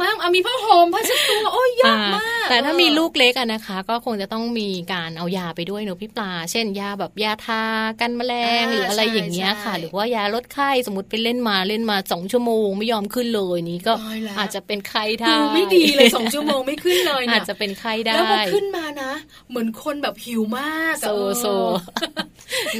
[0.00, 7.62] มากมีผ้าห่มผ้าเช็ดตัวโอ้ยยากมาก แต่ถ้ามีลูกเล็กอะนะคะ ก็คงจะต้องมีการเอายาไปด้วยเนอะพี่ปลา เช่นยาแบบยาทา
[8.00, 13.92] กันแมลงหรืออะไรอย่างเงี้ยค่ะ หรือว่ายาลดไข้สมมติไปเล่นมาเล่นมาสองชั่วโมงงไม่ยอมขึ้นเลยนี่ก็
[14.38, 19.12] อาจจะเป็นไข้ได้ไม่ดีเลยสองชั่วโมงไม่ขึ้นเลยอาจจะเป็นไข้ได้แล้วพอขึ้นมานะ
[19.50, 21.46] เหมือนคนแบบหิวมากโซโซ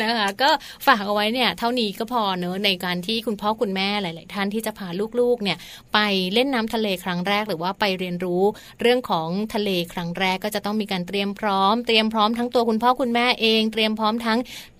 [0.03, 0.51] นะคะก็
[0.87, 4.89] ฝากเอาไว้เนี่ย เท่านี้ก็พอเนอะในการที่คุณพ่อคุณแม่หลาย ๆ ท่านที่จะพา
[5.21, 5.59] ลูก ๆ เนี่ย
[5.95, 5.99] ไป
[6.35, 8.43] เล่นน้ำทะเลครั้งแรกหรือว่าไปเรียนรู้
[8.81, 14.39] เรื่องของทะเลครั้งแรกก็จะต้องมีการเตรียมพร้อม เตรียมพร้อมทั้งตัวคุณพ่อคุณแม่เอง เตรียมพร้อมทั้ง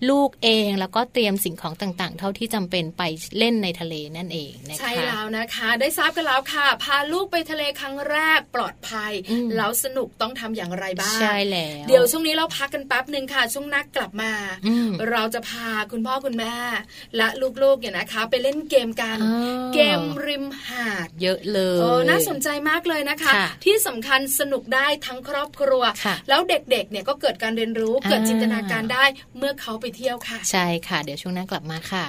[0.09, 3.01] ลูกเอง แล้วก็เตรียมสิ่งของต่าง ๆ เท่าที่จำเป็นไป
[3.37, 9.11] เล่นในทะเลนั่นเองนะคะใช่แล้วนะคะ ได้ทราบกันแล้วค่ะ พาลูกไปทะเลครั้งแรกปลอดภัย
[9.57, 14.31] แล้วสนุกต้องทำอย่างไรบ้าง ใช่แล้ว เดี๋ยวช่วงนี้เราพักกันแป๊บหนึ่งค่ะ ช่วงนักกลับมา
[15.11, 16.55] เราจะพาคุณพ่อคุณแม่
[17.17, 17.27] และ
[17.63, 19.17] ลูกๆเนี่ยนะคะ ไปเล่นเกมกัน
[19.73, 23.31] เกมริมหาดเยอะเลยโอ้น่าสนใจมากเลยนะคะ
[23.65, 25.83] ที่สำคัญสนุกได้ทั้งครอบครัว
[26.29, 29.05] แล้วเด็กๆเนี่ยก็เกิดการเรียนรู้เกิดจินตนาการได้
[29.37, 32.05] เมื่อเขาไปเที่ยวค่ะ ใช่ค่ะ เดี๋ยวช่วงนั้นกลับมาค่ะ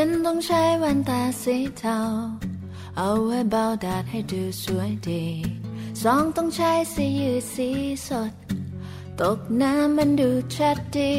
[0.00, 2.00] ันต้องใช้แว่นตาสีเทา
[2.96, 5.24] เอาไว้เบาแดดให้ดูสวยดี
[6.02, 7.68] สองต้องใช้สียืดสี
[8.08, 8.32] สด
[9.20, 11.14] ตกน้ำมันดูชัดดี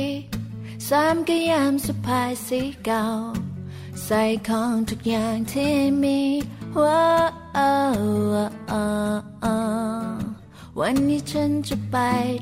[0.89, 3.05] สามก็ยามสะพายสีเก่า
[4.05, 6.19] ใส่ของทุกอย่างที่มี
[6.81, 7.39] ว้าว
[10.79, 11.95] วันนี้ฉันจะไป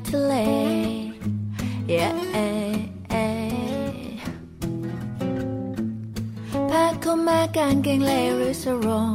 [0.08, 0.34] ทะเล
[1.92, 2.97] yeah
[7.02, 9.12] เข้ามากางเกงเลหรือสรง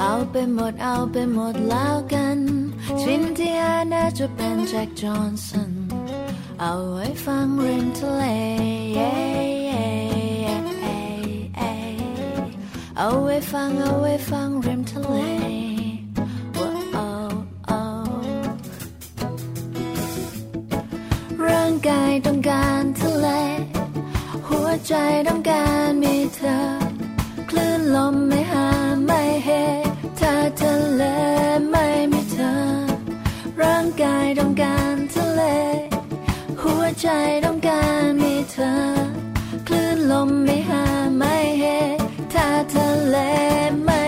[0.00, 2.38] เอาไปหมดเอาไปหมดแล้วกัน
[3.00, 5.72] ชินที่อาน่าจะเป็นแจ็คจอห์นสัน
[6.60, 8.22] เอาไว้ฟังริมทะเล
[12.98, 15.14] เอาไว้ฟังเอาไว้ฟังริมทะเล
[21.46, 23.26] ร่างกายต้องการทะเล
[24.48, 24.94] หัวใจ
[25.26, 26.83] ต้องการมีเธอ
[27.56, 28.68] ลื่นลมไม่หา
[29.06, 29.48] ไม่เห
[30.20, 31.02] ถ้าทะเล
[31.70, 32.54] ไม่มีเธอ
[33.62, 35.42] ร่างกายต้องการทะเล
[36.60, 37.08] หัวใจ
[37.44, 38.74] ต้องการมีเธอ
[39.66, 40.84] คลื่นลมไม่หา
[41.18, 41.64] ไม่เห
[42.32, 43.16] ถ้าทะเล
[43.84, 44.03] ไม่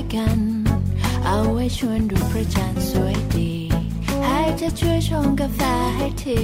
[0.00, 0.40] ด้วยกัน
[1.26, 3.52] เอาไว้ชวนดูพระจันทร์สวยดี
[4.26, 5.60] ให้เธอช่วยชงกาแฟ
[5.96, 6.42] ให้ที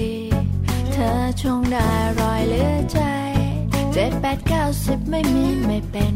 [0.93, 1.89] เธอชงได้
[2.19, 2.99] รอยเหลือใจ
[3.93, 6.16] เจ็ดแปดเก้าสิบไม่มีไม่เป็น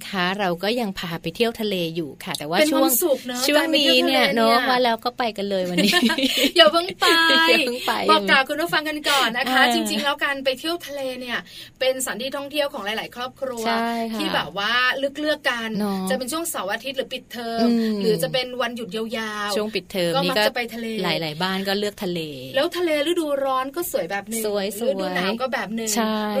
[0.00, 2.88] นะคะ เราก็ยังพาไปเที่ยวทะเลอยู่ค่ะ แต่ว่าช่วง
[3.48, 5.92] ช่วงนี้เนี่ยเนาะว่าแล้วก็ไปกันเลยวันนี้
[6.56, 7.06] อย่าเพิ่งไป
[8.10, 11.38] บอกกล่าวคุณผู้ฟังกันก่อนนะคะ จริง ๆ แล้วการไปเที่ยวทะเลเนี่ย
[11.80, 13.64] เป็นสถานที่ท่องเที่ยวของหลาย ๆ ครอบครัว
[14.16, 15.70] ที่แบบว่าเลือกเลือกกัน
[16.10, 17.66] จะเป็นช่วงเสาร์อาทิตย์หรือปิดเทอม
[18.02, 19.04] หรือจะเป็นวันหยุดยา
[19.48, 22.20] วๆช่วงปิดเทอมนี่ก็จะไปทะเลหลาย ๆ บ้านก็เลือกทะเล
[22.54, 25.90] แล้วทะเลฤดูร้อนก็สวยแบบนึงสวยฤดูหนาวก็แบบนึง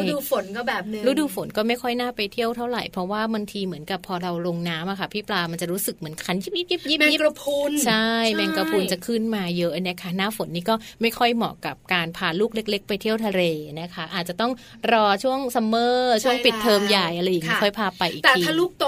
[0.00, 13.42] ฤดูฝนก็แบบนึงฤดูฝนก็ไม่ค่อยน่าไปเที่ยวเท่าไหร่เพราะว่าบางทีเหมือนกับพอเราลงน้ำอะค่ะ พี่ปลามันจะรู้สึกเหมือนคันยิบยิบยิบยิบแมงกะพรุนใช่แมงกะพรุนจะขึ้นมาเยอะนะคะหน้าฝนนี่ก็ไม่ค่อยเหมาะกับการพาลูกเล็ก ๆ ไปเที่ยวทะเล
[13.80, 14.52] นะคะ อาจจะต้อง
[14.92, 18.86] รอช่วง summer ช่วงปิดเทอมใหญ่อะไรอย่างนี้ค่อยพาไปอีกทีแต่ถ้าลูกโต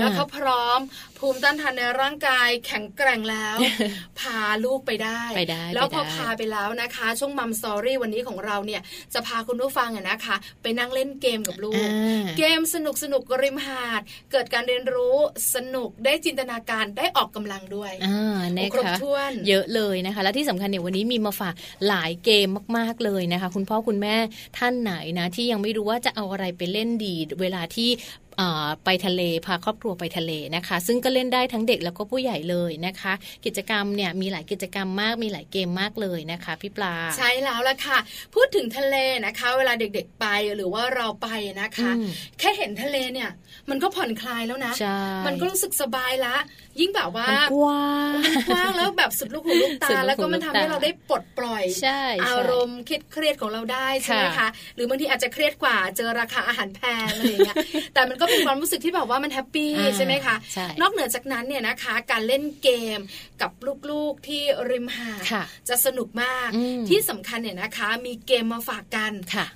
[0.00, 0.80] แล้วเขาพร้อม
[1.18, 3.56] ภูมิต้านทานในร่างกายแข็งแกร่งแล้ว
[4.20, 8.82] พาลูกไปได้ไปได้ แล้วพอพาไปแล้วนะคะ ช่วง mom story วันนี้ของเราเนี่ย
[9.14, 11.84] จะพาคุณผู้ฟังนะคะ ไปนั่งเล่นเกมกับลูก
[12.38, 14.00] เกมสนุกสนุกริมหาด
[14.32, 15.16] เกิดการเรียนรู้
[15.54, 18.40] สนุกได้จินตนาการได้ออกกำลังด้วยอ่า
[18.72, 21.54] ครบถ้วนเยอะเลยนะคะ และที่สำคัญเนี่ยวันนี้มีมาฝาก
[21.88, 24.16] หลายเกมมาก ๆเลยนะคะ คุณพ่อคุณแม่
[24.58, 27.90] ท่านไหนนะที่ยังไม่รู้ว่าจะเอาอะไรไปเล่นดี เวลาที่
[28.84, 33.12] ไปทะเลพาครอบครัวไปทะเลนะคะ ซึ่งก็เล่นได้ทั้งเด็กแล้วก็ผู้ใหญ่เลยนะคะ
[33.44, 37.98] กิจกรรมเนี่ยมีหลายกิจกรรมมากมีหลายเกมมากเลยนะคะพี่ปลาใช่แล้วล่ะค่ะ
[38.34, 38.96] พูดถึงทะเล
[39.26, 41.28] นะคะ เวลาเด็กๆไปหรือว่าเราไป
[41.60, 41.90] นะคะ
[42.38, 43.30] แค่เห็นทะเลเนี่ย
[43.70, 44.72] มันก็ผ่อนคลายแล้วนะ
[45.26, 46.36] มันก็รู้สึกสบายละ
[46.80, 48.12] ยิ่งแบบว่ากว้าง
[48.50, 51.64] กว้างแล้วแบบสุดลูกหูลูกตา แล้วก็มันทำให้เราได้ปลดปล่อย
[52.26, 57.56] อารมณ์เครียดของเราได้ใช่ไหมคะหรือบางทีอาจจะเครียดกว่าเจอราคาอาหารแพงอะไรอย่างเงี้ย
[57.94, 60.36] แต่มันก็เป็นความรู้สึกที่แบบว่ามัน happy ใช่ไหมคะ
[60.80, 62.98] นอกเหนือจากนั้นเนี่ยนะคะ การเล่นเกม
[63.42, 63.52] กับ
[63.90, 65.22] ลูกๆที่ริมหาด
[65.68, 66.48] จะสนุกมาก
[66.88, 69.12] ที่สำคัญเนี่ยนะคะ มีเกมมาฝากกัน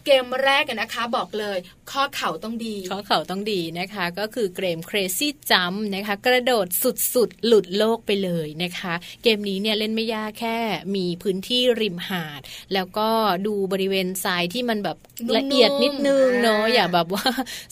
[0.07, 1.59] เกมแรกนะคะ บอกเลย
[1.93, 6.67] ข้อเข่าต้องดี ข้อเข่าต้องดีนะคะ ก็คือเกม Crazy Jump นะคะ กระโดด
[7.15, 10.59] สุดๆ หลุดโลกไปเลยนะคะ เกมนี้เนี่ยเล่นไม่ยากแค่
[10.97, 12.41] มีพื้นที่ริมหาด
[12.75, 13.09] แล้วก็
[13.47, 14.97] ดูบริเวณทรายที่มันแบบ
[15.37, 17.25] ละเอียดนิดนึงเนาะอย่าแบบว่า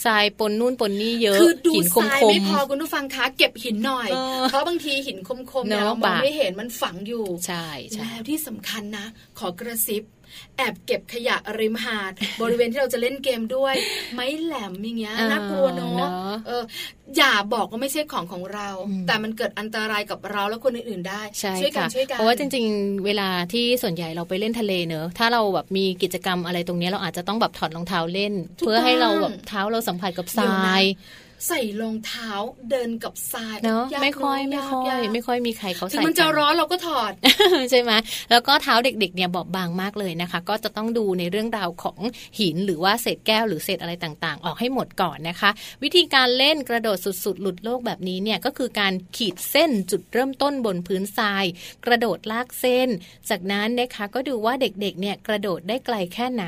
[0.04, 4.09] ทรายปนนู่นปนนี่เยอะคือดูทรายไม่พอคุณผู้ฟังคะเก็บหินหน่อย
[4.51, 5.31] เพราะบางทีหินค
[5.62, 7.66] มๆเนี่ยเรามองไม่เห็นมันฝังอยู่ ใช่
[7.98, 9.07] แล้วที่สำคัญนะ
[9.38, 10.03] ขอกระซิบ
[10.57, 13.74] แอบเก็บขยะริมหาด บริเวณที่เราจะเล่นเกมด้วย
[14.14, 16.09] ไม้แหลมอย่างเงี้ยน่ากลัวเนาะ
[16.46, 16.62] เออ
[17.16, 18.68] อย่าบอกว่าไม่ใช่ของของเรา
[19.07, 21.22] แต่มันเกิดอันตรายกับเราและคนอื่นๆได้
[21.62, 30.83] ช่วยกันช่วยกันเพราะว่าจริง ๆ เวลาที่ส่วนใหญ่เราไปเล่นทะเลเนอะถ้าเราแบบมีกิจกรรมอะไรตรงนี้เราอาจจะต้องแบบถอดรองเท้าเล่น เพื่อให้เราแบบเท้าเราสัมผัสกับทราย
[31.46, 32.31] ใส่รองเท้า
[32.70, 37.12] เดินกับทรายเนาะไม่ค่อยไม่ค่อย ไม่ค่อยมีใครเขาใส่มันจะร้อนเราก็ถอด
[37.70, 37.92] ใช่ไหม
[38.31, 41.98] แล้วก็เท้าเด็กๆเนี่ยบอบบางมากเลยนะคะ ก็จะต้องดูในเรื่องราวของ
[42.40, 45.51] หินหรือว่าเศษแก้วหรือเศษอะไรต่างๆ ออกให้หมดก่อนนะคะ
[45.83, 51.44] วิธีการเล่นกระโดดสุดๆ หลุดโลกแบบนี้เนี่ยก็คือการขีดเส้นจุดเริ่มต้นบนพื้นทราย
[51.87, 52.88] กระโดดลากเส้น
[53.31, 56.46] จากนั้นนะคะก็ดูว่าเด็กๆเนี่ยกระโดดได้ไกลแค่ไหน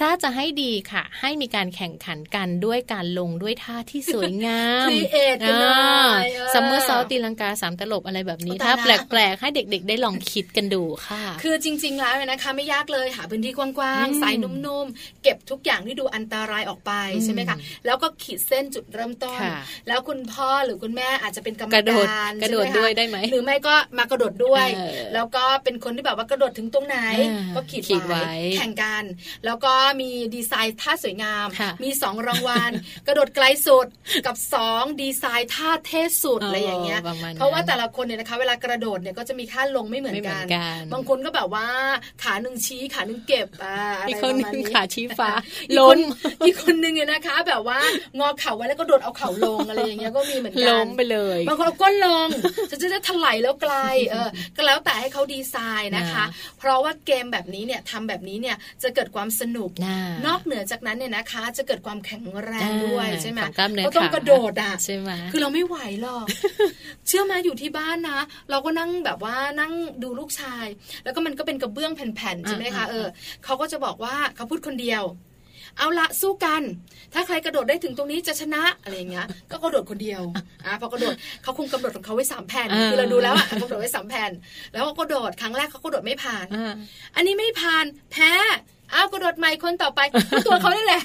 [0.00, 5.74] ถ้าจะให้ดีค่ะ ให้มีการแข่งขันกันด้วยการลงด้วยท่าที่สวยงาม create กันหน่
[6.06, 16.92] อย somersault ตีลังกาสามตลบอะไรแบบนี้ ถ้าแปลกๆ ให้เด็กๆ ได้ลองคิดกันดูค่ะ คือจริง ๆ แล้วนะคะไม่ยากเลยหาพื้นที่กว้างๆทรายนุ่มๆ เก็บทุกอย่างที่ดูอันตรายออกไป
[17.24, 19.40] ใช่ไหมคะแล้วก็ขีดเส้นจุดเริ่มต้น
[19.88, 21.80] แล้วคุณพ่อหรือคุณแม่อาจจะเป็นกรรมกา
[22.28, 24.66] รกระโดดด้วยได้ไหมหรือไม่ก็มากระโดดด้วย
[25.14, 26.98] แล้วก็เป็นคนที่แบบว่ากระโดดถึงตรงไหน
[27.54, 28.24] ก็ขีดไว้
[28.56, 29.04] แข่งกัน
[29.44, 31.46] แล้วก็มีดีไซน์ท่าสวยงาม
[31.84, 32.70] มีสองรางวัล
[33.06, 33.86] กระโดดไกลสุด
[34.26, 35.92] กับสองดีไซน์ท่าเท
[36.22, 37.00] สุดอะไรอย่างเงี้ย
[37.36, 40.42] เพราะว่าแต่ละคนเนี่ยนะคะ เวลากระโดดเนี่ยก็จะมีท่าลงไม่เหมือนกัน
[40.92, 41.66] บางคนก็แบบว่า
[42.22, 45.30] ขาหนึ่งชี้ขาหนึ่งเก็บอ่าอะไรประมาณนี้ขาชี้ฟ้า
[45.78, 45.98] ล้ม
[46.46, 47.78] อีกคนนึงเนี่ยนะคะ แบบว่า
[48.18, 52.28] งอเข่าไว้แล้วก็โดดเอาเข่าลงอะไรอย่างเงี้ยก็มีเหมือนกันล้มไปเลยบางคนเอาก้นลง
[52.70, 53.74] จะจะถลายแล้วไกล
[54.10, 56.24] เออก็แล้วแต่ให้เขาดีไซน์นะคะ
[56.58, 59.70] เพราะว่าเกมแบบนี้เนี่ยทำแบบนี้เนี่ยจะเกิดความสนุก
[60.26, 63.40] นอกเหนือจากนั้นเนี่ยนะคะ จะเกิดความแข็งแรงด้วยใช่ไหม
[63.84, 66.26] เขาต้องกระโดดอะใช่ไหมคือเราไม่ไหวหรอก
[67.06, 68.18] เชื่อมาอยู่ที่บ้านนะ
[68.50, 69.72] เราก็นั่งแบบว่านั่ง
[70.02, 70.66] ดูลูกชาย
[71.04, 73.06] แล้วก็มันก็เป็นกระเบื้องแผ่นๆใช่ไหมคะเออ
[73.44, 75.04] เขาก็จะบอกว่าเขาพูดคนเดียว
[75.78, 76.62] เอาละสู้กัน
[77.14, 80.22] ถ้าใครกระโดดได้ถึงตรงนี้จะชนะอะไรเงี้ย ก็กระโดดคนเดียว
[80.64, 84.30] อะพอกระโดดเขาคงกำหนดของเขาไว้สามแผ่น คือเราดูแล้วอะเขากระโดดไว้สามแผ่น
[84.72, 86.46] แล้วก็กระโดดครั้งแรกเขากระโดดไม่ผ่าน
[87.16, 88.32] อันนี้ไม่ผ่าน แพ้
[88.94, 90.00] อ้าวกระโดดใหม่คนต่อไป
[90.46, 91.02] ตัวเขานี่แหละ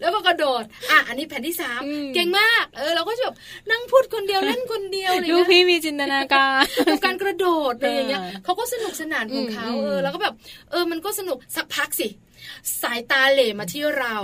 [0.00, 1.80] แล้วก็กระโดด อะ อันนี้แผ่นที่สาม
[2.14, 3.36] เก่งมาก เออ เราก็จะแบบ
[3.70, 10.34] นั่งพูดคนเดียวเล่นคนเดียวอะไรเงี้ยดูพี่มีจินตนาการกับการกระโดดอะไรอย่างเงี้ยเขาก็สนุกสนานของเขาเออ แล้วก็แบบ
[10.70, 12.08] เออ มันก็สนุกสักพักสิ
[12.82, 14.14] สายตาเหล่มาที่เรา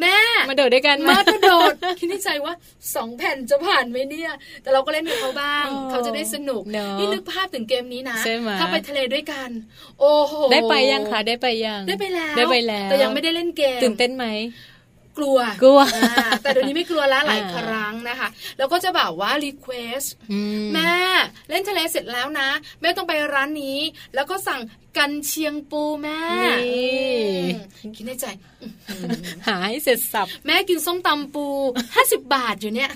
[0.00, 0.18] แม่
[0.50, 2.54] มาโดดด้วยกันมากระโดดคิดในใจว่า
[2.94, 4.32] สองแผ่นจะผ่านไหมเนี่ย
[4.62, 6.62] แต่เราก็เล่นกับเขาบ้าง เขาจะได้สนุก
[6.98, 8.18] นี่นึกภาพถึงเกมนี้นะ
[8.60, 9.50] ถ้าไปทะเลด้วยกัน
[10.00, 14.26] โอ้โหได้ไปยังคะได้ไปยังได้ไปแล้วได้ไปแล้วแต่ยังไม่ได้เล่นเกมตื่นเต้นไหม
[15.18, 15.80] กลัวกลัว
[16.42, 20.02] แต่เดี๋ยวนี้ไม่กลัวแล้วหลายครั้งนะคะ แล้วก็จะแบบว่า request
[20.72, 20.94] แม่
[21.48, 22.48] เล่นทะเลเสร็จแล้วนะ
[22.80, 23.78] แม่ต้องไปร้านนี้
[24.14, 24.60] แล้วก็สั่ง
[24.98, 26.20] กรรเชียงปูแม่
[27.96, 28.26] คิดในใจ
[29.48, 31.46] หายเสร็จสับ แม่กินส้มตำปู
[31.94, 32.90] ห้าสิบบาทอยู่เนี่ย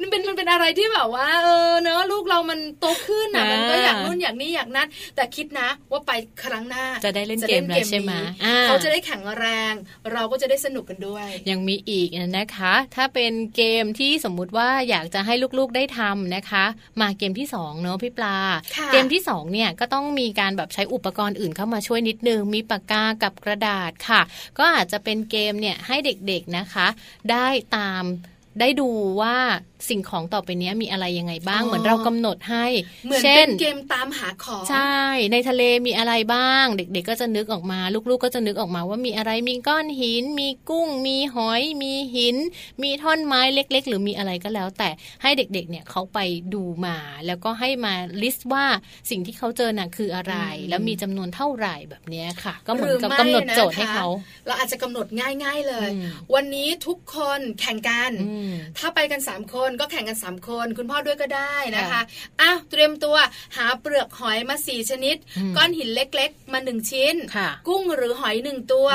[0.00, 6.12] มันเป็นมันเป็นอะไรที่แบบว่าเออเนอะลูกเรามันโตขึ้นอะมันก็อยากนู่นอยากนี่อยากนั้น แต่คิดนะว่าไป
[6.44, 8.12] ครั้งหน้าจะได้เล่นเกมแล้วใช่ไหม
[8.64, 9.72] เขาจะได้แข็งแรง
[10.12, 16.64] เราก็จะได้สนุกกันด้วย ยังมีอีกนะคะ ถ้าเป็นเกมที่สมมุติว่าอยากจะให้ลูกๆได้ทำนะคะ
[17.00, 18.36] มาเกมที่2เนอะพี่ปลา
[18.92, 24.20] เกมที่2เนี่ยก็ต้องมีการแบบใช้อุปกรณ์อื่นเข้ามาช่วยนิดนึงมีปากกากับกระดาษค่ะ
[24.58, 26.86] ก็อาจจะเป็นเกมเนี่ยให้เด็กๆนะคะ
[27.30, 27.46] ได้
[27.76, 28.04] ตาม
[28.60, 28.88] ได้ดู
[29.20, 29.36] ว่า
[29.88, 32.66] สิ่งของต่อไปนี้มีอะไรยังไงบ้าง เหมือนเรากำหนดให้
[33.04, 34.98] เหมือนเป็นเกมตามหาของใช่
[35.32, 42.36] ในทะเลมีอะไรบ้าง เด็ก ๆ ก็จะนึกออกมา ลูกๆ ก็จะนึกออกมาว่ามีอะไรมีก้อนหิน มีกุ้ง มีหอย มีหิน
[42.82, 44.88] มีท่อนไม้เล็ก ๆ หรือมีอะไรก็แล้ว แต่
[45.22, 46.18] ให้เด็กๆ เนี่ยเขาไป
[46.54, 48.64] ดูมา แล้วก็ให้มาลิสต์ว่า
[49.10, 50.34] สิ่งที่เขาเจอน่ะคืออะไร
[50.68, 54.06] แล้วมีจำนวนเท่าไหร่แบบนี้ค่ะ ก็เหมือนกับกำหนดโจทย์ให้เขา
[54.46, 55.06] เราอาจจะกำหนด
[55.42, 55.88] ง่าย ๆเลย
[56.34, 58.12] วันนี้ทุกคนแข่งกัน
[58.78, 62.00] ถ้าไปกัน3คนก็แข่งกัน 3 คน คุณพ่อด้วยก็ได้นะคะ
[62.40, 63.16] อ้าวเตรียมตัว
[63.56, 65.16] หาเปลือกหอยมาสี่ชนิด
[65.56, 67.14] ก้อนหินเล็กๆ มาหนึ่งชิ้น
[67.68, 68.88] กุ้งหรือหอยหนึ่งตัว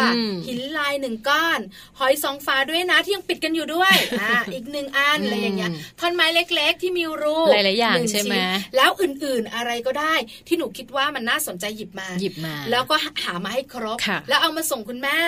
[0.47, 1.59] หินลายหนึ่งก้อน
[1.99, 8.35] หอยสองฝาด้วยนะที่ยังปิดกันอยู่ด้วยอ่าอีกหนึ่งอันอะไรอย่างเงี้ยท่อนไม้เล็กๆ ที่มีรูหลายๆอย่างใช่ไหม
[8.75, 10.15] แล้วอื่นๆอะไรก็ได้
[10.47, 13.97] ที่หนูคิดว่ามันน่าสนใจหยิบมาหยิบมา แล้วก็หามาให้ครบ
[14.29, 15.19] แล้วเอามาส่งคุณแม่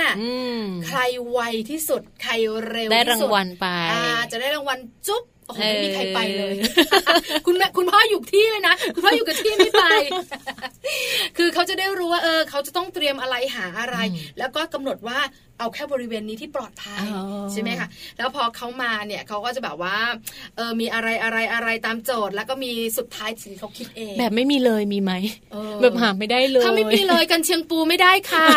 [0.87, 1.39] ใครไว
[1.69, 2.33] ที่สุดใคร
[2.69, 3.65] เร็วได้รางวัลไป
[4.31, 4.77] จะได้รางวัล
[5.07, 6.53] จุ๊บ โอ้โหไม่มีใครไปเลย
[7.45, 9.83] คุณแม่คุณพ่ออยู่ที่เลยนะ คุณพ่ออยู่กับที่ไม่ไป
[11.37, 13.97] คือเขาจะได้รู้ว่าเออ เขาจะต้องเตรียมอะไรหาอะไร
[14.39, 15.19] แล้วก็กำหนดว่า
[15.59, 17.05] เอาแค่บริเวณนี้ที่ปลอดภัย
[17.51, 17.87] ใช่ไหมคะ
[18.17, 19.97] แล้วพอเขามาเนี่ยเขาก็จะแบบว่า
[20.55, 25.11] เออมีอะไรอะไรอะไรตามโจทย์ แล้วก็มีสุดท้ายสิ่งเขาคิดเอง แบบไม่มีเลยมีไหม
[25.81, 28.47] แบบหาไม่ได้เลยถ้าไม่มีเลยกันเชียงปูไม่ได้ค่ะ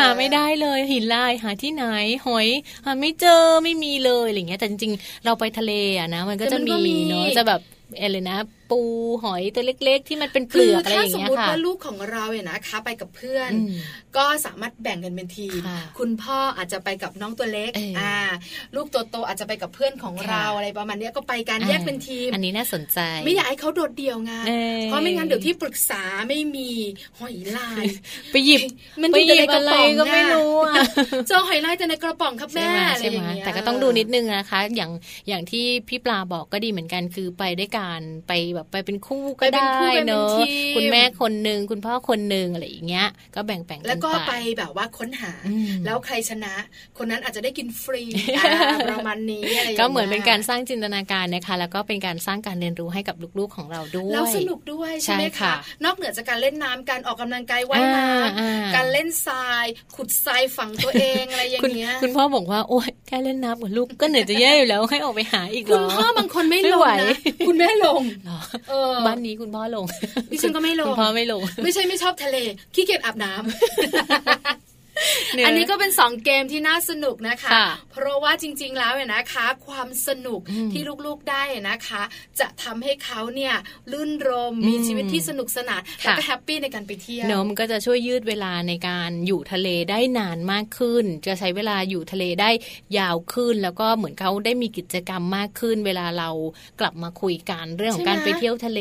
[0.00, 1.84] หาไม่ได้เลยหินลายหาที่ไหน
[2.26, 2.48] หอย
[2.86, 7.60] หาไม่เจอไม่มีเลยอะไรเงี้ยแต่จริงๆ เราไปทะเลอะนะมันก็จะมีเนาะจะแบบ
[8.00, 8.38] อะไรนะ
[8.70, 8.80] ปู
[9.24, 13.50] หอยตัวเล็ก ๆ ที่มันเป็นเปลือกอะไรอย่างเงี้ยค่ะถ้าสมมติว่าลูกของเราเนี่ยนะคะ ไปกับเพื่อน
[14.16, 15.60] ก็สามารถแบ่งกันเป็นทีม
[15.98, 18.14] คุณพ่ออาจจะไปกับน้องตัวเล็กอ่า
[18.76, 24.32] ลูกตัวโตอาจจะไปกับเพื่อนของเราอะไรประมาณนี้ก็ไปกันแยกเป็นทีม อันนี้น่าสนใจ ไม่อยากให้เขาโดดเดี่ยวไง
[24.84, 26.70] เพราะไม่งั้นเดี๋ยวที่ปรึกษาไม่มี
[27.18, 27.84] หอยลาย
[28.32, 28.60] ไปหยิบ
[29.02, 30.54] มันอยู่ในกระป๋องก็ไม่รู้
[31.28, 34.90] เจอหอยลายแต่ในกระป๋องครับแม่อะไรอย่างเงี้ยแต่ก็ต้องดูนิดนึงนะคะ อย่าง
[35.28, 39.70] อย่างที่พี่ปลาบอกก็ดีเหมือนกันคือไปด้วยการไปแบบไปเป็นคู่ก็ได้
[40.06, 40.36] เนอะ
[40.76, 45.32] คุณแม่คนหนึ่งคุณพ่อคนหนึ่งอะไรอย่างเงี้ย ก็แบ่งแบ่งแล้วก็ไปแบบว่าค้นหา
[45.84, 46.54] แล้วใครชนะ
[46.98, 48.02] คนนั้นอาจจะได้กินฟรี
[48.90, 49.44] ประมาณนี้
[49.80, 55.52] ก็เหมือนเป็นการสร้างจินตนาการนะคะ แล้วก็เป็นการสร้างการเรียนรู้ให้กับลูกๆของเราด้วยแล้วสนุกด้วยใช่ไหมคะ
[55.84, 59.64] นอกเหนือจากการเล่นน้ำการออกกำลังกายว่ายน้ำการเล่นทราย
[59.96, 67.16] ขุดทรายฝังตัวเองอะไรอย่างเงี้ยคุณพ่อบอกว่าโอ้ยแค่เล่นน้ำกับลูกก็เหนื่อยจะแย่อยู่แล้วให้ออกไปหาอีกหรอคุณพ่อบางคนไม่ลงนะ
[67.48, 68.02] คุณแม่ลง
[69.06, 69.84] บ้านนี้คุณพ่อลง
[70.30, 72.36] ดิฉันก็ไม่ลง คุณพ่อไม่ลง ไม่ใช่ไม่ชอบทะเล
[72.74, 73.42] ขี้เกียจอาบน้ำ
[75.46, 77.50] อันนี้ก็เป็นสองเกมที่น่าสนุกนะคะ
[77.92, 80.40] เพราะว่าจริง ๆ แล้วเนี่ยนะคะ ความสนุก
[80.72, 82.02] ที่ลูกๆได้นะคะ
[82.40, 83.54] จะทำให้เขาเนี่ย
[83.92, 92.50] รื่นรมย์มีชีวิตที่สนุกสนานแล้วก็ happy ในการไปเที่ยวเนอะมันก็จะช่วยยืดเวลาในการอยู่ทะเลได้นานมากขึ้น จะใช้เวลาอยู่ทะเลได้
[92.98, 96.30] ยาวขึ้น แล้วก็เหมือนเขาได้มีกิจกรรมมากขึ้น เวลาเรา
[96.80, 98.80] กลับมาคุยกันเรื่องของการไปเที่ยวทะเล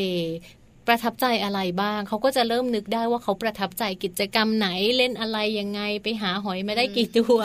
[0.88, 4.68] ประทับใจอะไรบ้าง เขาก็จะเริ่มนึกได้ว่าเขาประทับใจกิจกรรมไหน
[4.98, 7.40] เล่นอะไรยังไงไปหาหอยมาได้กี่ตัว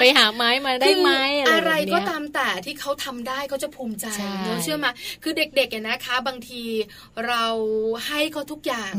[0.00, 1.10] ไปหาไม้มาได้ไหม
[1.40, 4.06] อะไรอะไรก็ตามแต่ที่เขาทำได้เขาจะภูมิใจ
[4.44, 4.90] เนอะเชื่อมา
[5.22, 6.62] คือเด็กๆเนี่ยนะคะ บางที
[7.26, 7.46] เรา
[8.06, 8.92] ให้เขาทุกอย่าง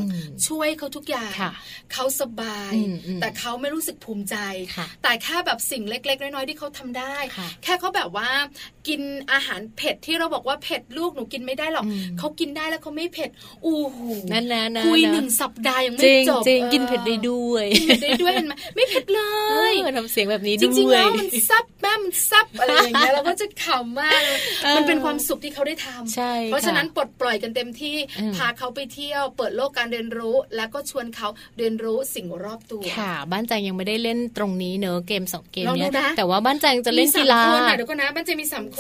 [0.48, 1.32] ช่วยเขาทุกอย่าง
[1.94, 2.74] เขาสบาย
[3.22, 4.36] แต่เขาไม่รู้สึกภูมิใจ
[5.04, 7.16] แต่แค่แบบสิ่งเล็ก ๆ น้อยๆที่เขาทำได้
[7.64, 8.30] แค่เขาแบบว่า
[8.90, 11.86] กินอาหารเผ็ดที่เราบอกว่าเผ็ดลูกหนูกินไม่ได้หรอก
[12.18, 13.30] เขากินได้แล้วเขาไม่เผ็ด
[13.66, 19.22] อู้คู่หูนั่นนะนะคุยหนึ่งสัปดาห์ยังไม่จบจริงกินเผ็ดได้ด้วยกินเผ็ดได้ด้วยเห็นไหมไม่เผ็ดเล
[19.72, 24.22] ยทำเสียงแบบนี้ด้วยจริงๆแล้วมันซับแม่มันซับอะไรอย่างเงี้ยเราก็จะขำมาก
[24.76, 27.96] มันเป็นความสุขที่เขาได้ทำใช่เพราะฉะนั้นปลดปล่อยกันเต็มที่
[28.36, 31.28] พาเขาไปเที่ยวเปิดโลกการเรียนรู้ แล้วก็ชวนเขา
[31.58, 37.42] เรียนรู้สิ่งรอบตัวค่ะ บ้านแจงยังไม่ได้เล่นตรงนี้เนอะเกมสองเกมเนี้ยแต่ว่าบ้านแจงจะเล่นกีฬา
[37.78, 38.79] เดี๋ยวก็นะบ้านแจงมีสามค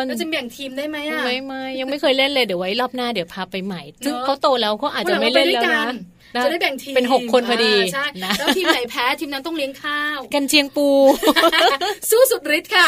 [0.00, 5.84] นเราจะแบ่งทีมได้ไหมอะไม่ไม่ยังไม่เคยเล่นเลยเดี๋ยวไว้รอบหน้าเดี๋ยวพาไปใหม่ซึ่งเขาโตแล้วเขาอาจจะไม่เล่นแล้วนะ
[6.44, 8.04] จะได้แบ่งทีมเป็นหกคนพอดีใช่
[8.38, 10.88] แล้วทีมไหนแพ้ทีมนั้นต้องเลี้ยงข้าว กันเชียงปู
[12.10, 12.86] สู้สุดฤทธิ์ค่ะ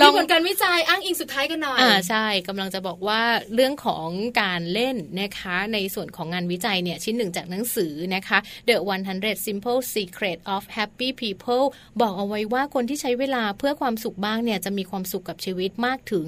[0.00, 3.22] ลองผลการวิจัยอ้างอิงสุดท้ายกันหน่อยอ่าใช่กำลังจะบอกว่า
[3.54, 4.08] เรื่องของ
[4.42, 8.38] การเล่นนะคะในส่วนของงานวิจัยเนี่ยชิ้นหนึ่งจากหนังสือนะคะ
[8.68, 8.76] The
[9.12, 11.64] 100 Simple Secret of Happy People
[12.00, 16.26] บอกเอาไว้ว่าคนที่ใช้เวลาเพื่อความสุขบ้างเนี่ยจะมีความสุขกับชีวิตมากถึง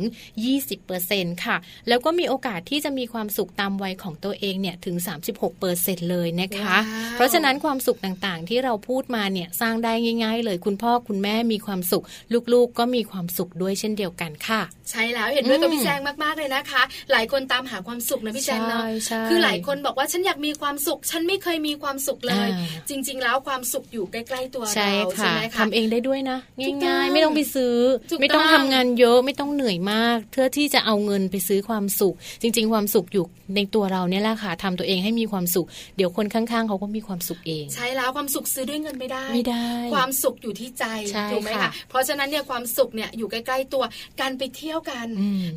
[0.70, 1.57] 20%ค่ะ
[1.89, 6.77] แล้วก็มีโอกาสที่จะมีความสุขตามวัยของตัวเองเนี่ยถึง 36%เเสร็จเลยนะคะ
[7.12, 9.93] เพราะฉะนั้นความสุขต่างๆ ที่เราพูดมาเนี่ยสร้างได้
[10.24, 12.05] ง่าย ๆ เลยคุณพ่อคุณแม่มีความสุข
[12.53, 18.85] ลูกๆก็มีความสุขด้วยเช่นเดียวกันค่ะ ใช่แล้วเห็นด้วยกับพี่แจงมากๆเลยนะคะ หลายคนตามหาความสุขนะพี่แจงเนาะ
[19.29, 22.49] คือหลายคนบอกว่าฉันอยากมีความสุข ฉันไม่เคยมีความสุขเลย
[22.89, 26.39] จริง ๆ แล้วความสุขอยู่ใกล้ๆตัวเราใช่ไหมคะทำเองได้ด้วยนะ
[26.85, 27.77] ง่ายๆ ไม่ต้องไปซื้อ
[28.20, 33.24] ไม่ต้องทำงานเยอะไม่ต้องเหนื่อยมากเพื่อที่จะเอาเงินไปซื้อความสุข จริง ๆ ความสุขอยู่
[33.57, 40.84] ในตัวเราเนี่ยแหละค่ะทำตัวเองให้มีความสุข เดี๋ยวคนข้างๆเขาก็มีความสุขเอง ใช่แล้วความสุขซื้อด้วยเงินไม่ได้ไม่ได้ ความสุขอยู่ที่ใจ
[41.32, 43.84] ถูกไหมคะเพราะฉะนั้นเนี่ยความสุขเนี่ยอยู่ใกล้ๆตัว
[44.20, 45.07] การไปเที่ยวกัน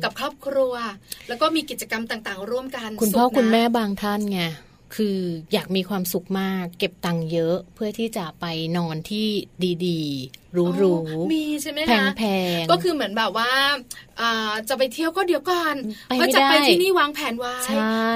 [0.02, 0.74] กับครอบครัว
[1.28, 4.40] แล้วก็มีกิจกรรมต่างๆ ร่วมกัน คุณพ่อคุณแม่บางท่านไง
[4.96, 5.18] คือ
[5.52, 8.44] อยากมีความสุขมาก เก็บตังค์เยอะเพื่อที่จะไป
[8.76, 9.26] นอนที่
[9.88, 10.02] ดี
[10.50, 12.24] ๆรู้ๆมีใช่ไหมคะแพ
[12.60, 13.50] งๆก็คือเหมือนแบบว่า
[14.68, 15.76] จะไปเที่ยวก็เดี๋ยวก่อน
[16.06, 17.54] เพราะจะไปที่นี่วางแผนไว้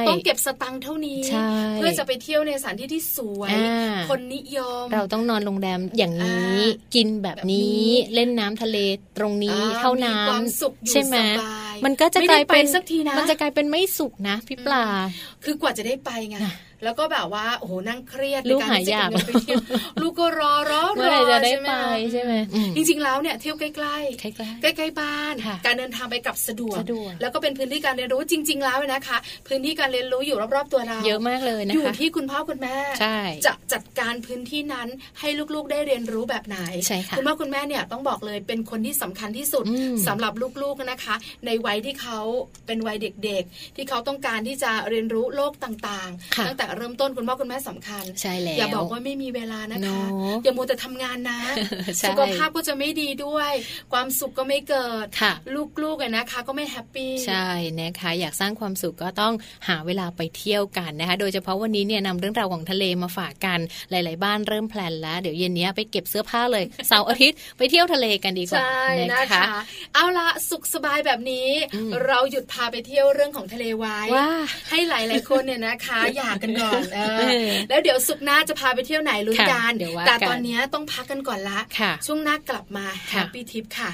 [0.08, 1.20] ต้องเก็บสตังค์เท่านี้
[1.76, 3.50] เพื่อจะไปเที่ยวในสถานที่ที่สวย
[4.08, 6.60] คนนิยม เราต้องนอนโรงแรมอย่างนี้
[6.94, 8.76] กินแบบนี้เล่นน้ำทะเล
[9.18, 10.40] ตรงนี้เท่านั้น
[10.90, 11.16] ใช่ไหม
[11.84, 12.64] มันก็จะกลายเป็น
[13.18, 14.84] มันจะกลายเป็นไม่สุขนะพี่ปลา
[15.44, 16.36] คือกว่าจะได้ไปไง
[16.84, 19.08] แล้วก็แบบว่าโอ้โหนั่งเครียดลูกหายาก
[20.00, 21.72] ลูกก็รอรอรอจะได้ไป
[22.12, 22.32] ใช่ไหม
[22.76, 23.80] จริง ๆ แล้วเนี่ยเที่ยวใกล้ๆ
[24.62, 25.34] ใกล้ๆบ้าน
[25.66, 26.80] การเดินทางไปกับสะดวก
[27.20, 29.18] แล้วก็เป็นพื้นที่การเรียนรู้จริง ๆ แล้วนะคะ
[29.48, 32.76] พื้นที่การเรียนรู้อยู่รอบๆตัวเราเยอะมากเลยนะคะอยู่ที่คุณพ่อคุณแม่
[33.46, 34.88] จะจัดการพื้นที่นั้น
[35.20, 39.64] ให้ลูกๆได้เรียนรู้แบบไหนใช่ค่ะคุณพ่อคุณแม่เนี่ยต้องบอกเลยเป็นคนที่สำคัญที่สุด
[40.06, 40.32] สำหรับ
[40.62, 41.14] ลูกๆนะคะ
[41.46, 42.18] ในวัยที่เขา
[42.66, 50.00] เป็นวัยเด็ก ๆ ที่เขาต้องการที่จะเรียนรู้โลกต่างๆตั้งแต่เริ่มต้นคุณพ่อคุณแม่สำคัญใช่แล้วอย่าบอกว่าไม่มีเวลานะคะ
[50.44, 51.40] อย่ามัวแต่ทำงานนะ
[52.02, 53.52] สุขภาพก็จะไม่ดีด้วย
[53.92, 55.06] ความสุขก็ไม่เกิด
[55.82, 57.48] ลูกๆนะคะ ก็ไม่แฮปปี้ใช่
[57.80, 59.34] นะคะอยากสร้างความสุขก็ต้อง
[59.68, 63.58] หาเวลาไปเที่ยวกันนะคะโดยเฉพาะวันนี้เนี่ยนำเรื่องราวของทะเลมาฝากกัน
[63.90, 68.60] หลาย ๆ บ้านเริ่มแพลนแล้ว เดี๋ยวเย็นนี้ไปเก็บเสื้อผ้าเลยเสาร์อาทิตย์ไปเที่ยวทะเลกันดีกว่า
[69.12, 69.42] นะคะ
[69.94, 71.48] เอาละสุขสบายแบบนี้
[72.06, 73.98] เราหยุดพาไปเที่ยวเรื่องของทะเลไว้
[74.70, 76.63] ให้หลาย ๆ คนเนี่ยนะคะ อยากกันก่อน
[77.68, 79.72] แล้วเดี๋ยวสุขหน้าจะพาไปเที่ยวไหนลุ้นกัน
[80.06, 81.60] แต่ตอนนี้ต้องพักกันก่อนละ
[82.06, 83.90] ช่วงหน้ากลับมาแฮปปี้ทิปค่ะ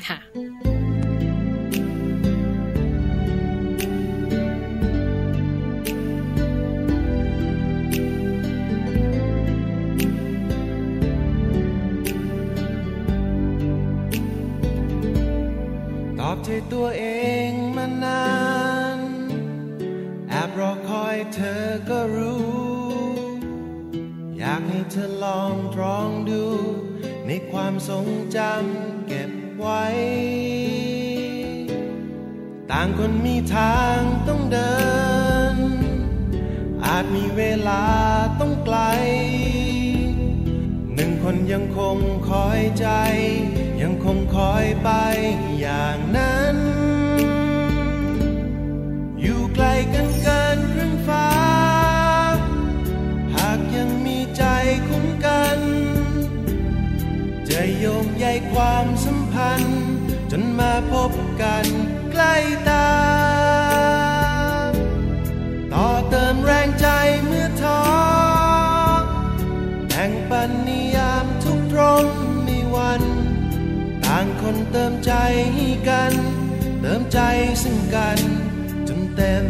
[16.20, 17.04] ตอบใจตัวเอ
[17.48, 18.24] งมานา
[18.96, 18.98] น
[20.28, 22.59] แอบรอคอยเธอก็รู้
[24.42, 26.44] อยากให้เธอลองตรองดู
[27.26, 29.84] ในความทรงจำเก็บไว้
[32.70, 34.74] ต่างคนมีทางต้องเดิ
[35.54, 35.56] น
[36.84, 37.84] อาจมีเวลา
[38.40, 38.78] ต้องไกล
[40.94, 41.98] หนึ่งคนยังคง
[42.30, 42.88] คอยใจ
[43.82, 44.90] ยังคงคอยไป
[45.60, 46.56] อย่างนั้น
[49.20, 51.49] อยู่ไกลกันเกินครึ่งฟ้า
[57.62, 59.84] จะโยงใยความสัมพันธ์
[60.30, 61.66] จนมาพบกัน
[62.12, 62.34] ใกล้
[62.68, 62.90] ตา
[65.72, 66.88] ต่อเติมแรงใจ
[67.24, 67.82] เมื่อท้อ
[69.88, 72.06] แบ่งปันนิยามทุกตรง
[72.48, 73.02] มีวัน
[74.04, 75.12] ต่างคนเติมใจ
[75.88, 76.12] กัน
[76.80, 77.20] เติมใจ
[77.62, 78.18] ซึ่งกัน
[78.88, 79.44] จนเต็ม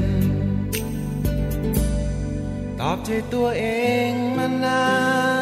[2.81, 3.65] ตอบใจตัวเอ
[4.09, 4.85] งมานา
[5.39, 5.39] น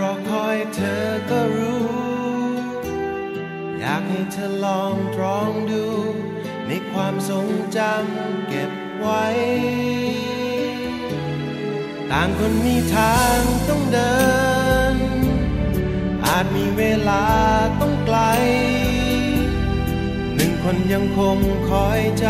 [0.00, 1.84] รอคอยเธอก็รู้
[3.78, 5.86] อยากให้เธอลองตรองดู
[6.66, 9.26] ในความทรงจำเก็บไว้
[12.10, 13.38] ต่างคนมีทาง
[13.68, 14.18] ต้องเดิ
[14.94, 14.96] น
[16.26, 17.24] อาจมีเวลา
[17.80, 18.18] ต้องไกล
[20.34, 21.38] หนึ่งคนยังคง
[21.70, 22.28] คอยใจ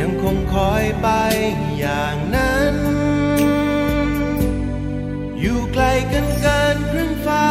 [0.00, 1.08] ยังคงคอยไป
[1.78, 2.47] อย่างนั้น
[5.40, 7.46] อยู่ไกลกันเกินครึ่งฟ้า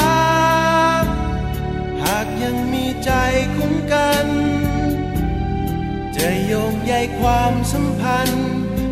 [2.03, 3.11] หากยังมีใจ
[3.55, 4.27] คุ้มกัน
[6.15, 8.49] จะโยงใยความสัมพันธ์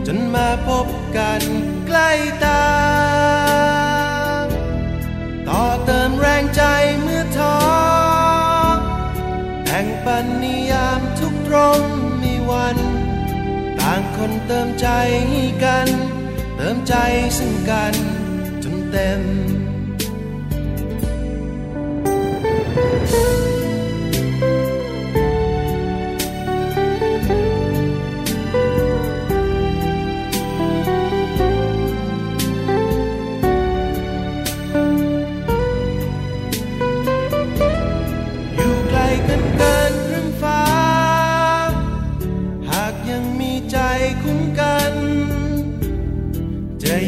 [0.08, 0.88] จนมาพบ
[1.18, 1.42] กัน
[1.88, 2.12] ใกล้
[2.44, 2.66] ตา
[5.48, 6.64] ต่อเติมแรงใจ
[7.02, 7.58] เมื่อท้อ
[9.68, 11.82] แห่งปันนิยามทุกตรง
[12.24, 12.78] มีวัน
[13.80, 14.88] ต่างคนเติมใจ
[15.64, 15.88] กัน
[16.56, 16.96] เติมใจ
[17.38, 17.96] ซึ่งกัน
[18.96, 18.98] จ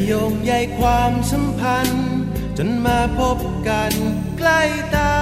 [0.05, 2.09] โยงใยความสัมพันธ์
[2.57, 3.37] จนมาพบ
[3.67, 3.93] กัน
[4.37, 4.61] ใกล้
[4.95, 5.15] ตา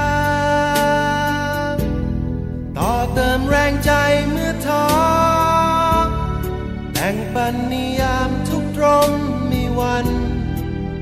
[2.78, 3.92] ต่อเติมแรงใจ
[4.30, 4.86] เมื่อท้อ
[6.94, 9.10] แต่งปันนิยามทุกตรง
[9.52, 10.08] มีวัน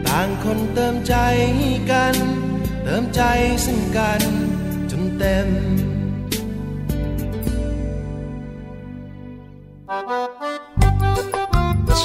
[0.08, 1.16] ต่างคนเติมใจ
[1.92, 2.16] กัน
[2.84, 3.22] เติมใจ
[3.66, 4.22] ซึ่งกัน
[4.92, 5.48] จนเต็ม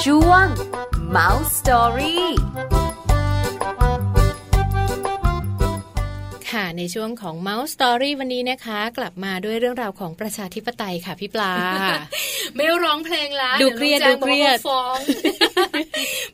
[0.03, 0.47] ช่วง
[1.15, 2.17] Mouse Story
[6.51, 11.53] ค่ะในช่วงของ Mouse Story วันนี้นะคะ กลับมาด้วยเรื่องราวของประชาธิปไตยค่ะพี่ปลา
[12.55, 14.97] ไม่ร้องเพลงแล้วดูเครียดดี๋วน้องแจงดูเครียดบอกว่าฟ้อง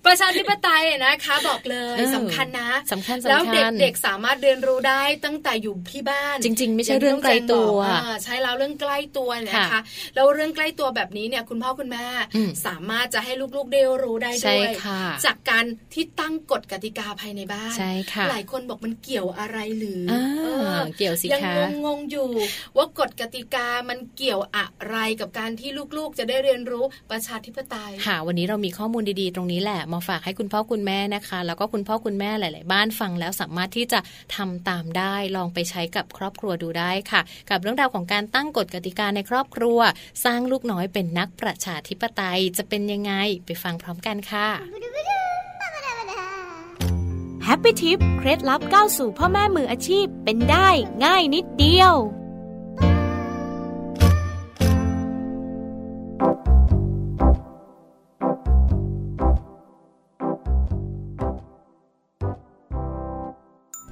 [0.05, 9.82] ประชาธิปไตยนะคะ บอกเลยเออสำคัญนะสำคัญแล้วสำคัญเด็กๆสามารถเรียนรู้ได้ตั้งแต่อยู่ที่บ้าน จริง ๆ ไม่ใช่เรื่องไกลตัวอย่างที่น้องแจงบอกอ่าใช่แล้วเรื่องใกล้ตัวเนี่ยนะคะค่ะ
[10.15, 12.05] แล้วเรื่องใกล้ตัวแบบนี้เนี่ยคุณพ่อคุณแม่
[12.36, 22.30] อืมสามารถจะให้ลูกๆได้รู้ได้ใช่ด้วยค่ะจากการที่ตั้งกฎกติกาภายในบ้านใช่ค่ะหลายคนบอกมันเกี่ยวอะไรหรืออ่าเออเกี่ยวสิยังคะงงๆอยู่
[22.78, 33.99] ว่ากฎกติกามันเกี่ยวอะไรกับการที่ลูกๆ จะได้เรียนรู้ประชาธิปไตยค่ะวันนี้เรามีข้อมูลดีๆ ตรงนี้แหละมาฝากให้คุณพ่อคุณแม่นะคะ แล้วก็คุณพ่อคุณแม่หลาย ๆ บ้านฟังแล้วสามารถที่จะ
[34.36, 39.80] ทำตามได้ลองไปใช้กับครอบครัวดูได้ค่ะ กับเรื่องราวของการตั้งกฎกติกาในครอบครัว
[40.24, 43.13] สร้างลูกน้อยเป็นนักประชาธิปไตยจะเป็นยังไง
[43.45, 44.47] ไปฟังพร้อมกันค่ะ
[47.45, 50.70] แฮปปี้ทิปเคล็ดลับก้าวสู่พ่อแม่มืออาชีพเป็นได้
[51.05, 51.95] ง่ายนิดเดียว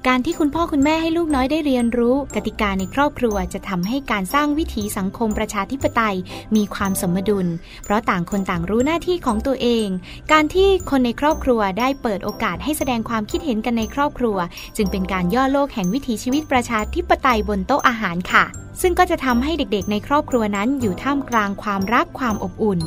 [0.08, 6.16] การที่คุณพ่อคุณแม่ให้ลูกน้อยได้เรียนรู้ กติกาในครอบครัวจะทำให้การสร้างวิถีสังคมประชาธิปไตย
[6.56, 7.46] มีความสมดุล
[7.84, 9.86] เพราะต่างคนต่างรู้หน้าที่ของตัวเอง
[10.32, 14.36] การที่คนในครอบครัวได้เปิดโอกาสให้แสดงความคิดเห็นกันในครอบครัว
[14.76, 18.44] จึงเป็นการย่อโลกแห่งวิถีชีวิตประชาธิปไตยบนโต๊ะอาหารค่ะ
[18.80, 22.80] ซึ่งก็จะทำให้เด็กๆ ในครอบครัวนั้นอยู่ท่ามกลางความรักความอบอุ่น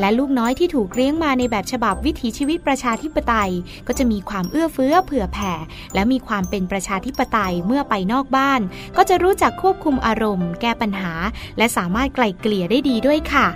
[0.00, 3.50] และลูกน้อยที่ถูกเลี้ยงมาในแบบฉบับวิถีชีวิตประชาธิปไตย
[3.86, 5.54] ก็จะมีความเอื้อเฟื้อเผื่อแผ่
[5.94, 8.60] และมีความเป็นประชาธิปไตยเมื่อไปนอกบ้าน
[8.96, 11.12] ก็จะรู้จักควบคุมอารมณ์ แก้ปัญหา
[11.58, 13.48] และสามารถไกล่เกลี่ยได้ดีด้วยค่ะ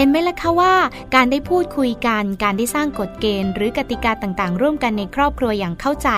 [0.00, 0.74] เห็นไหมล่ะคะว่า
[1.14, 6.10] การได้พูดคุยกัน การได้สร้างกฎเกณฑ์ หรือกติกาต่างๆ ร่วมกันในครอบครัวอย่างเข้าใจ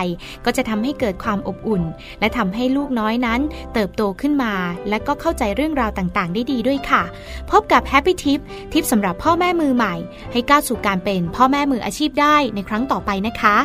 [0.44, 1.82] ก็จะทำให้เกิดความอบอุ่น
[2.20, 3.40] และทำให้ลูกน้อยนั้น
[3.74, 4.54] เติบโตขึ้นมา
[4.88, 7.02] และก็เข้าใจเรื่องราวต่างๆ ได้ดีด้วยค่ะ
[7.50, 8.40] พบกับ Happy Tip
[8.72, 9.94] ทิปสำหรับพ่อแม่มือใหม่
[10.32, 13.56] ให้ก้าวสู่การเป็นพ่อแม่มืออาชีพได้ในครั้งต่อไปนะคะ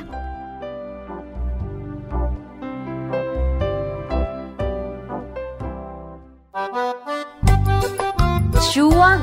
[8.72, 9.16] ช่วง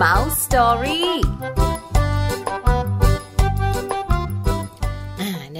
[0.00, 1.06] Mouse Story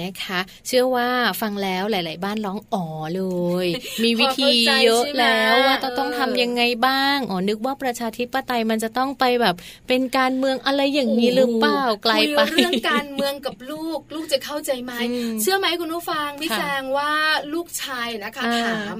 [0.04, 1.08] นะคะ เชื่อว่า
[1.40, 3.22] ฟังแล้วหลาย ๆ บ้านร้องอ๋อเล
[3.64, 3.66] ย
[4.04, 4.50] มีวิธี
[4.84, 9.54] เยอะแล้วว่าต้องต้องทำยังไงบ้างอ๋อนึกว่าประชาธิปไตยมันจะต้องไปแบบ
[9.88, 17.12] เป็นการเมืองอะไรอย่างนี้หรือเปล่าไกลไปคุยเรื่องการเมืองกับลูก ลูกจะเข้าใจไหมอืมเชื่อไหมคุณผู้ฟังพี่ค่ะแจงว่า
[17.54, 18.94] ลูกชายนะคะอ่าถาม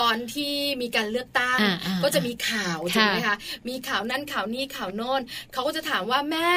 [0.00, 3.36] ตอนที่มีการเลือกตั้งอ่าอ่าก็จะมีข่าวค่ะใช่ไหมคะ
[3.68, 5.20] มีข่าวนั่นข่าวนี้ข่าวโน้น
[5.52, 6.50] เขาก็จะถามว่าแม่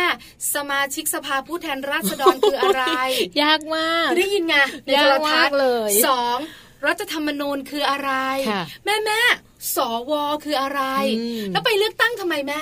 [0.55, 2.83] สมาชิกสภาผู้แทนราษฎรคืออะไร
[3.43, 6.37] ยากมากคือได้ยินไงในยาโทกรทัมาศกน์เลยสอง
[6.87, 8.11] รัฐธรรมนูญคืออะไร
[8.49, 9.21] ค่ะแม่แม่
[9.75, 9.77] ส
[10.09, 10.11] ว
[10.45, 10.81] คืออะไร
[11.51, 12.61] แล้วไปเลือกตั้งทำไมแม่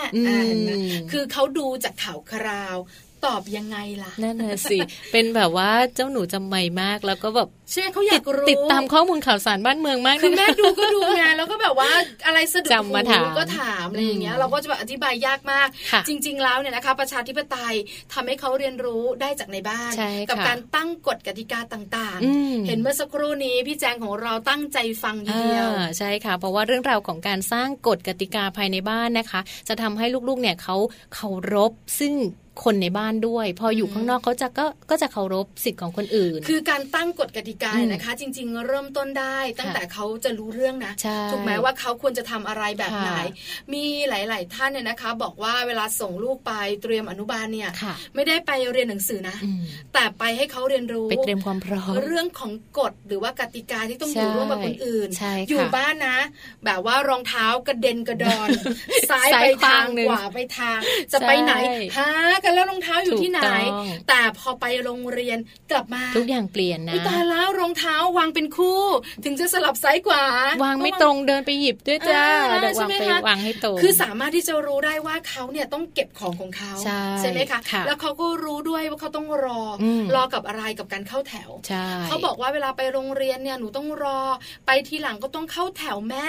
[1.11, 2.77] คือเขาดูจากข่าวคราว
[3.25, 4.77] ตอบยังไงล่ะนั่นน่ะสิ
[5.11, 11.89] เป็นแบบว่าเจ้าหนูจำใหม่มากแล้วก็แบบใช่เขาอยากรู้ติดตามข้อมูลข่าวสารบ้านเมืองมากคือแม่ดูก็ดูไงแล้วก็แบบว่า
[12.25, 15.67] อะไรสะดุดหูก็ถามอะไรอย่างเงี้ยเราก็จะแบบอธิบายยากมาก
[16.07, 17.73] จริง ๆ แล้วเนี่ยนะคะ ประชาธิปไตย
[18.13, 19.91] ทำให้เขาเรียนรู้ได้จากในบ้าน
[20.29, 25.67] กับการตั้งกฎกติกาต่างๆ เห็นเมื่อสักครู่นี้พี่แจงของเราตั้งใจฟังเดียว
[25.97, 30.75] ใช่ค่ะ เพราะว่าเรื่องราวของการสร้างกฎกติกาภายในบ้านนะคะ จะทำให้ลูกๆเนี่ยเขา
[31.13, 32.13] เคารพซึ่ง
[32.63, 40.93] คนในบ้านด้วย พออยู่ข้างนอกเขาจะก็ก็จะเคารพสิทธิ์ของคนอื่น คือการตั้งกฎกติกานะคะ จริง ๆ เริ่มต้นได้ ตั้งแต่เขาจะรู้เรื่องนะ
[41.31, 43.11] ถูกไหมว่าเขาควรจะทำอะไรแบบไหน
[43.73, 47.69] มีหลาย ๆ ท่านเนี่ยนะคะ บอกว่าเวลาส่งลูกไปเตรียมอนุบาลเนี่ย
[48.15, 49.37] ไม่ได้ไปเรียนหนังสือนะ
[49.93, 55.09] แต่ไปให้เขาเรียนรู้ไปเตรียมความพร้อมเรื่องของกฎหรือว่ากติกาที่ต้องอยู่ร่วมกับคนอื่น
[55.49, 56.17] อยู่บ้านนะ
[56.65, 58.49] แบบว่ารองเท้ากระเด็นกระดอน
[59.09, 60.79] ซ้ายไปทางขวาไปทาง
[61.13, 61.53] จะไปไหน
[61.97, 62.09] หา
[62.43, 63.39] กันแล้วรองเท้าอยู่ที่ไหน
[64.07, 65.37] แต่พอไปโรงเรียน
[65.71, 68.81] กลับมาทุกอย่างเปลี่ยนนะตาแล้วรองเท้าวางเป็นคู่
[69.25, 70.23] ถึงจะสลับไซส์กว่า
[70.63, 72.23] วางไม่ตรงเดินไปหยิบด้วยจ้า
[72.61, 76.73] เดี๋ยววางไปวางให้ตรงคือสามารถที่จะรู้ได้ว่าเขาเนี่ยต้องเก็บของของเขา
[77.19, 79.61] ใช่ไหมคะแล้วเขาก็รู้ด้วยว่าเขาต้องรอ
[80.15, 81.49] รอกับอะไรกับการเข้าแถว
[82.07, 84.19] เขาบอกว่าเวลาไปโรงเรียนเนี่ยหนูต้องรอ
[84.65, 86.27] ไปทีหลังก็ต้องเข้าแถวแม่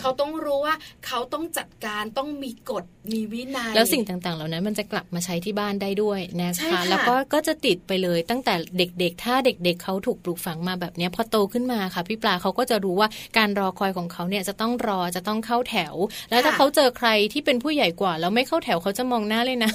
[0.00, 0.74] เขาต้องรู้ว่า
[1.06, 15.94] เขาต้องจัดการต้องมีกฎมีวินัยแล้วสิ่งต่างๆ เหล่านั้นมันจะกลับมาใช้ที่บ้านได้ด้วยนะคะ แล้วก็ก็จะติดไปเลยตั้งแต่เด็กๆ ถ้าเด็กๆเเขาถูกปลูกฝังมาแบบนี้พอโตขึ้นมาค่ะพี่ปลาเขาก็จะรู้ว่าการรอคอยของเขาเนี่ยจะต้องรอจะต้องเข้าแถว
[16.30, 19.70] แล้วถ้าเขาเจอใครที่เป็นผู้ใหญ่กว่า แล้วไม่เข้าแถวเขาจะมองหน้าเลยนะ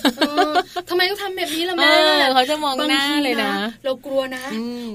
[0.89, 1.93] ทำไมต้องทำแบบนี้ล่ะแม่
[2.35, 3.53] เขาจะมองหน้าเลยนะ
[3.85, 4.43] เรากลัวนะ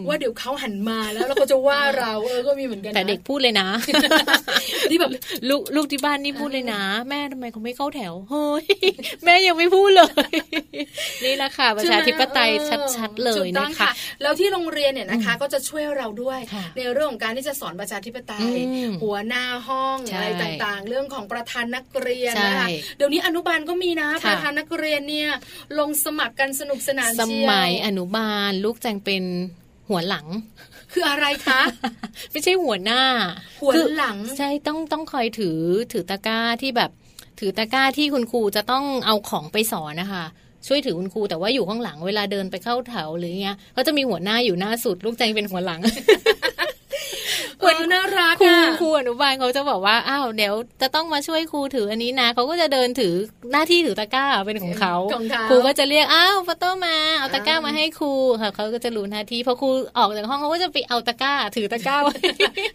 [0.08, 3.68] ว่าเดี๋ยวเขาหันมาแล้วเราก็จะว่าเราเออก็มีเหมือนกันแต่เด็กพูดเลยนะ
[4.90, 5.10] ที่แบบ
[5.48, 8.64] ลูกลูกที่บ้านนี่พูดเลยนะ แม่ทำไมเขาไม่เข้าแถวเฮ้ย
[9.24, 10.10] แม่ยังไม่พูดเลย
[11.24, 12.50] นี่แหละค่ะประชาธิปไตย
[12.96, 13.90] ชัดๆเลยนะคะ
[14.22, 16.40] แล้วที่โรงเรียนเนี่ยนะคะ ก็จะช่วยเราด้วย
[16.76, 18.50] ในเรื่องของการที่จะสอนประชาธิปไตย
[19.02, 25.30] หัวหน้าห้องอะไรต่างๆ เรื่องของประธานนักเรียนนะคะเดี๋ยวนี้อนุบาลก็มีนะประธานนักเรียนเนี่ย
[25.78, 29.24] ลงสมัครกันสนุกสนานสมัยอนุบาลลูกแจงเป็น
[29.88, 30.26] หัวหลัง
[30.92, 31.60] คืออะไรคะ
[32.32, 33.02] ไม่ใช่หัวหน้า
[33.62, 35.58] หัวหลัง ใช่ต้องต้องคอยถือ
[35.92, 36.90] ถือตะกร้าที่แบบ
[37.40, 40.24] ถือตะกร้าที่คุณครูจะต้องเอาของไปสอนนะคะ
[40.66, 45.80] ช่วยถือคุณครูแต่ว่าอยู่ข้างหลังเวลาเดินไปเข้าแถวหรือเงี้ยก็จะมีหัวหน้าอยู่หน้าสุด ลูกใจเป็นหัวหลัง
[47.62, 53.14] คนน่ารักครูครูอนุบาลเขาจะบอกว่าอ้าวเดี๋ยวจะต้องมาช่วยครูถืออันนี้นะเขาก็จะเดินถือ
[53.52, 54.94] หน้าที่ถือตะกร้าเป็นของเขา
[55.50, 59.68] ครูก็จะเรียกอ้าวฟโต้มาเอาตะกร้ามาให้ครูค่ะเขาก็จะรู้หน้าที่พอครู
[59.98, 61.96] ออกจากห้องเขาก็จะไปเอาตะกร้าถือตะกร้า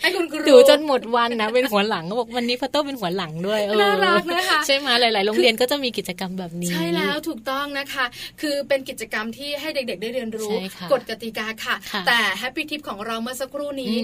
[0.01, 8.05] ให้คุณครูถือจนหมดวันนะเป็นหัวหลังเขาบอกวันนี้ฟโต้เป็นหัวหลังด้วยน่ารักนะคะใช่ไหมหลาย ๆ โรงเรียนก็จะมีกิจกรรมแบบนี้ ใช่แล้วถูกต้องนะคะ
[8.41, 10.51] คือเป็นกิจกรรมที่ให้เด็ก ๆ ได้เรียนรู้
[10.91, 11.75] กฎกติกาค่ะ
[12.07, 13.95] แต่ happy tip ของเราเมื่อสักครู่นี้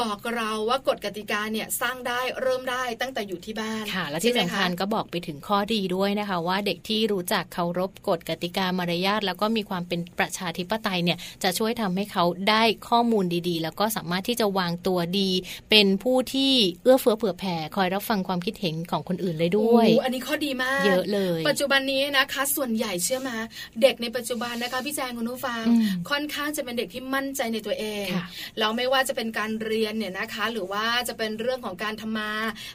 [0.00, 15.30] บอกเราว่ากฎกติกาเนี่ยสร้างได้เริ่มได้ตั้งแต่อยู่ที่บ้านค่ะ และที่สำคัญก็บอกไปถึงข้อดีด้วยนะคะ ว่าเด็กที่รู้จักเคารพกฎกติกามารยาทแล้วก็มีความเป็นประชาธิปไตยเนี่ยจะช่วยทำให้เขาได้ข้อมูลดีๆ แล้วก็สามารถที่จะวางตัวดี
[15.70, 23.36] เป็นผู้ที่เอื้อเฟื้อเผื่อแผ่คอยรับฟังความคิดเห็นของคนอื่นเลยด้วยอันนี้ข้อดีมากเยอะเลย ปัจจุบันนี้นะคะ ส่วนใหญ่เชื่อมา
[23.82, 25.64] เด็กในปัจจุบันนะคะพี่แจงคุณผู้ฟัง
[26.10, 28.06] ค่อนข้างจะเป็นเด็กที่มั่นใจในตัวเอง
[28.58, 32.30] แล้วไม่ว่าจะเป็นการเรียนเนี่ยนะคะ หรือว่าจะเป็นเรื่องของการทำมา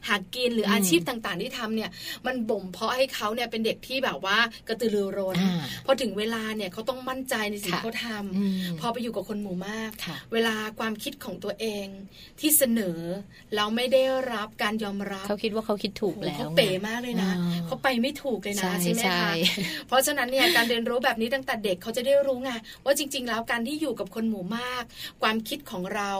[0.07, 1.89] หากินหรืออาชีพต่างๆ ที่ทำเนี่ย
[2.25, 4.37] มันบ่มเพาะให้เขาเนี่ยเป็นเด็กที่แบบว่า
[4.67, 5.37] กระตือรือร้น
[5.85, 9.91] พอถึงเวลาเนี่ยเขาต้องมั่นใจในสิ่งที่เขาทำพอไปอยู่กับคนหมู่มาก
[10.33, 11.85] เวลาความคิดของตัวเอง
[12.39, 12.99] ที่เสนอ
[13.55, 17.31] เราไม่ได้รับการยอมรับเขาคิดว่าเขาคิดถูกแล้วเขาเป๋มากเลยนะ
[17.65, 19.31] เขาไปไม่ถูกเลยนะใช่ไหมคะ
[19.87, 22.51] เพราะฉะนั้นเนี่ยการเรียนรู้แบบนี้ตั้งแต่เด็กเขาจะได้รู้ไง
[22.85, 24.83] ว่าจริง ๆ แล้วการที่อยู่กับคนหมู่มาก
[25.21, 26.11] ความคิดของเรา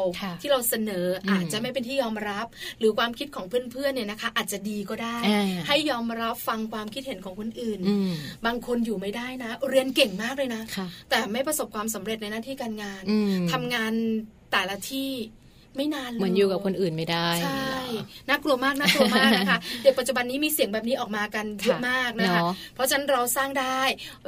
[0.41, 2.47] ที่เราเสนออาจจะไม่เป็นที่ยอมรับ
[2.79, 5.17] หรือความคิดของเพื่อนๆเนี่ยนะคะ อาจจะดีก็ได้
[5.67, 7.79] ให้ยอมรับฟังความคิดเห็นของคนอื่น
[8.45, 10.63] บางคนอยู่ไม่ได้นะ เรียนเก่งมากเลยนะ
[11.09, 13.03] แต่ไม่ประสบความสำเร็จในหน้าที่การงาน
[13.51, 13.93] ทำงาน
[14.51, 15.09] แต่ละที่
[15.75, 17.79] ไม่นานเลยเหมือนอยู่กับคนอื่นไม่ได้ ใช่
[18.29, 22.41] น่ากลัวมากน่ากลัวมากนะคะ เด็กปัจจุบันนี้มีเสียงแบบนี้ออกมากันเยอะมากนะคะ
[22.75, 23.81] เพราะฉะนั้นเราสร้างได้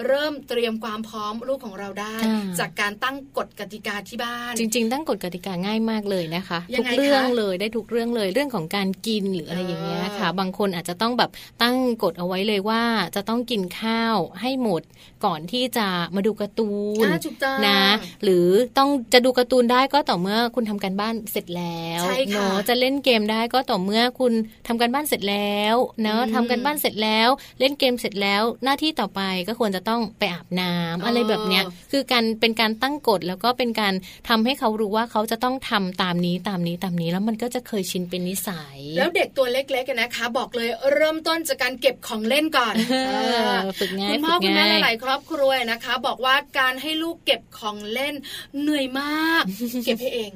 [0.06, 2.16] เริ่มเตรียมความพร้อมลูกของเราได้
[2.60, 11.32] จากการตั้งกฎกติกาที่บ้าน จริง ๆ ตั้งกฎกติกาง่ายมากเลยนะคะทุกเรื่องเลยได้ทุกเรื่องเลยเรื่องของการกินหรืออะไรอย่างเงี้ยค่ะ บางคนอาจจะต้องแบบ
[11.62, 12.84] ตั้งกฎเอาไว้เลยว่า
[13.16, 14.82] จะต้องกินข้าวให้หมด
[15.26, 16.72] ก่อนที่จะมาดูการ์ตู
[17.04, 17.06] น
[17.68, 17.84] นะ
[18.24, 22.02] หรือต้องจะดูการ์ตูนได้ก็ต่อเมื่อคุณทำการบ้านเสร็จแล้ว
[22.32, 24.34] เนาะจะเล่นเกมได้ก็ต่อเมื่อคุณ
[24.68, 27.30] ทำการบ้านเสร็จแล้วเนาะทำการบ้านเสร็จแล้ว
[27.60, 33.94] เล่นเกมเสร็จแล้วหน้าที่ต่อไปก็ควรจะต้องไปอาบน้ำอะไรแบบเนี้ยคือการเป็นการตั้งกฎแล้วก็เป็นการ
[34.30, 42.76] ทำให้เขารู้ว่าเขาจะต้องทำตามนี้ตามนี้ตามนี้แล้วมันก็จะเคยชินเป็นนิสัย แล้วเด็กตัวเล็กๆนะคะ บอกเลยเริ่มต้นจากการเก็บของเล่นก่อน
[43.80, 48.16] ฝึกง่ายคุณพ่อคุณแม่หลายครอบครัวนะคะ บอกว่าการให้ลูกเก็บของเล่น
[48.62, 49.44] เหนื่อยมาก
[49.86, 50.32] เก็บให้เอง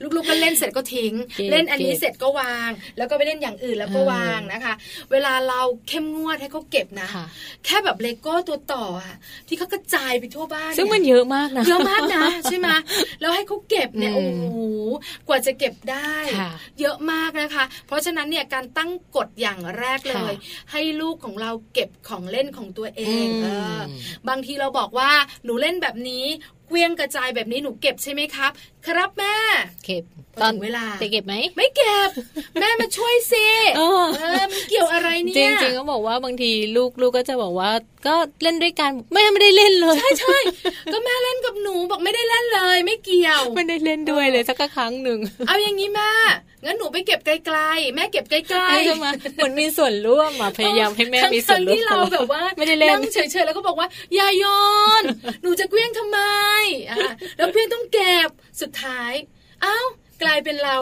[0.00, 1.14] ลูกๆก็เล่นเสร็จก็ทิ้ง
[1.50, 4.74] เล่นอันนี้เสร็จก็วาง แล้วก็ไปเล่นอย่างอื่นแล้วก็วางนะคะ
[5.12, 7.08] เวลาเราเข้มงวดให้เขาเก็บนะ
[7.64, 9.16] แค่แบบเลโก้ตัวต่ออะ
[9.48, 12.68] ที่เขากระจายไปทั่วบ้าน ซึ่งมันเยอะมากนะเยอะมากนะใช่ไหม
[13.20, 14.44] แล้วให้เขาเก็บเนี่ยโอ้โห
[15.28, 16.14] กว่าจะเก็บได้
[16.80, 20.34] เยอะมากนะคะ เพราะฉะนั้นเนี่ยการตั้งกฎอย่างแรกเลย
[20.72, 23.80] ให้ลูกของเราเก็บของเล่นของตัวเองเออ
[24.28, 25.10] บางทีเราบอกว่า
[25.44, 26.24] หนูเล่นแบบนี้
[26.68, 28.52] เกวียงกระจายแบบนี้หนูเก็บใช่ไหมครับ
[28.86, 29.36] ครับแม่
[29.84, 30.04] เก็บ
[30.42, 32.08] ตอนเวลาจะเก็บไหมไม่เก็บ
[32.60, 34.04] แม่มาช่วยสิเออ
[34.52, 37.70] มันเกี่ยวอะไรเนี่ยจริงๆก็บอกว่าบางทีลูกลูกก็จะบอกว่า
[38.06, 40.38] ก็เล่นด้วยกันแม่ไม่ได้เล่นเลย ใช่ใช่
[40.92, 46.10] ก็แม่เล่นกับหนูบอกไม่ได้เล่นเลย ไม่เกี่ยวไม่ได้เล่นด้วยเลยสักครั้งหนึ่งเอาอย่างนี้แม่
[46.64, 49.06] งั้นหนูไปเก็บไกลๆแม่เก็บใกล้ๆใช่ไหม
[49.36, 54.44] เหมือนมีส่วนร่วมอะพยายามให้แม่มีส่วนร่วมที่เราแบบว่าไม่ได้เล่นนั่งเฉยๆแล้วก็บอกว่าอย่าโย
[55.00, 55.02] น
[55.42, 56.18] หนูจะเกลี้ยงทำไม
[56.88, 56.96] อะ
[57.36, 58.28] แล้วเพื่อนต้องเก็บ
[58.60, 59.12] สุดท้าย
[59.64, 59.86] อ้าว
[60.22, 60.76] กลายเป็นเรา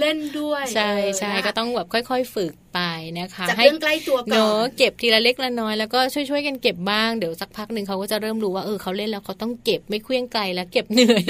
[0.00, 2.84] เล่นด้วยใช่ใช่ก็ต้องแบบค่อย ๆ ฝึก ไป
[3.20, 11.22] นะคะให้เรื่องใกล้ตัวก่อนเก็บทีละเล็กละน้อยแล้วก็ช่วยๆกันเก็บบ้างเดี๋ยวสักพักหนึ่งเขาก็จะเริ่มรู้ว่าเออเขาเล่นแล้วเขาต้องเก็บไม่เคลี้ยงไกลแล้วเก็บเหนื่อย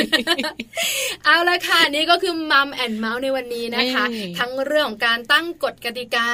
[1.25, 4.05] เอาละค่ะนี่ก็คือมัมแอนเมาส์ในวันนี้นะคะ
[4.39, 6.29] ทั้งเรื่องของการตั้งกฎกติกา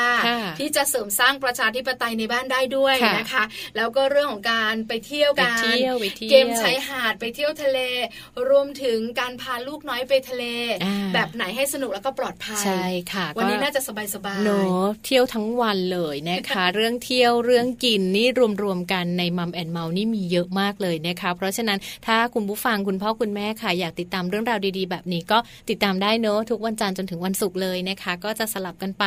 [0.59, 3.45] ที่จะเสริมสร้างประชาธิปไตยในบ้านได้ด้วยนะคะ
[3.77, 5.63] แล้วก็เรื่องของการไปเที่ยวกัน
[6.31, 7.79] เกมชายหาดไปเที่ยวทะเล
[8.51, 10.45] รวมถึงการพาลูกน้อยไปทะเล
[11.15, 13.81] แบบไหนให้สนุกแล้วก็ปลอดภัยใช่ค่ะวันนี้น่าจะ
[14.15, 18.27] สบายๆเนาะเที่ยวทั้งวันเลยนะคะ เรื่องเที่ยวเรื่องกินนี่
[18.63, 25.39] รวมๆกันในมัมแอนเมานี่มีเยอะมากเลยนะคะ เพราะฉะนั้นถ้าคุณผู้ฟังคุณพ่อคุณแม่ค่ะอยากติดตามเรื่องราวดีๆ แบบนี้ก็
[25.71, 29.05] ติดตามได้เนอะทุกวันจันทร์จนถึงวันศุกร์เลยนะคะ ก็จะสลับกันไป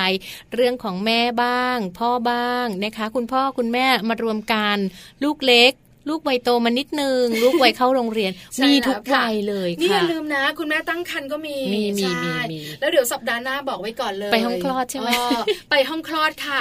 [0.54, 4.78] เรื่องของแม่บ้าง พ่อบ้างนะคะ คุณพ่อคุณแม่มารวมกัน
[5.24, 5.72] ลูกเล็ก
[6.10, 8.32] ลูกวัยโตมานิดนึง ลูกวัยเข้าโรงเรียน
[8.66, 12.08] มีทุกวัยเลยค่ะนี่อย่าลืมนะ คุณแม่ตั้งครรภ์ก็มีมีมี
[12.52, 15.10] มีแล้วเดี๋ยวสัปดาห์หน้าบอกไว้ก่อนเลย ไปห้องคลอดใช่ไหม
[15.72, 16.60] ไปห้องคลอดค่ะ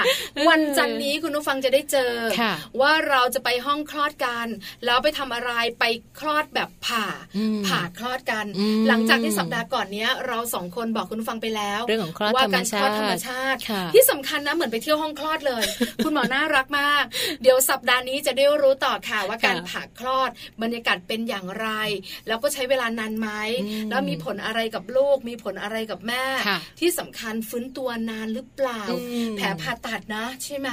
[0.48, 2.12] วันจันนี้คุณผู้ฟังจะได้เจอ
[2.80, 4.46] ว่าเราจะไปห้องคลอดกัน
[4.84, 5.84] แล้วไปทำอะไรไป
[6.20, 7.06] คลอดแบบผ่า
[7.66, 8.46] ผ่าคลอดกัน
[8.88, 13.58] หลังจากที่สัปดาห์ก่อนเนี้ย เราสองคนบอกคุณผู้ฟังไปแล้วเรื่องของคลอดธรรมชาติธรรมชาติ
[13.94, 15.64] ที่สำคัญนะเหมือนไปเที่ยวห้องคลอดเลย
[16.04, 17.04] คุณหมอน่ารักมาก
[17.42, 20.30] เดี๋ยวสัปดาห์นี้จะได้รู้ต่อค่ะว่าการผ่าคลอดอด
[20.62, 21.68] บรรยากาศเป็นอย่างไร
[22.26, 23.28] แล้วก็ใช้เวลานานไหม
[23.90, 26.24] แล้วมีผลอะไรกับลูก มีผลอะไรกับแม่
[26.80, 28.82] ที่สำคัญฟื้นตัวนานหรือเปล่า
[29.36, 30.68] แผลผ่าตัดนะใช่ไหม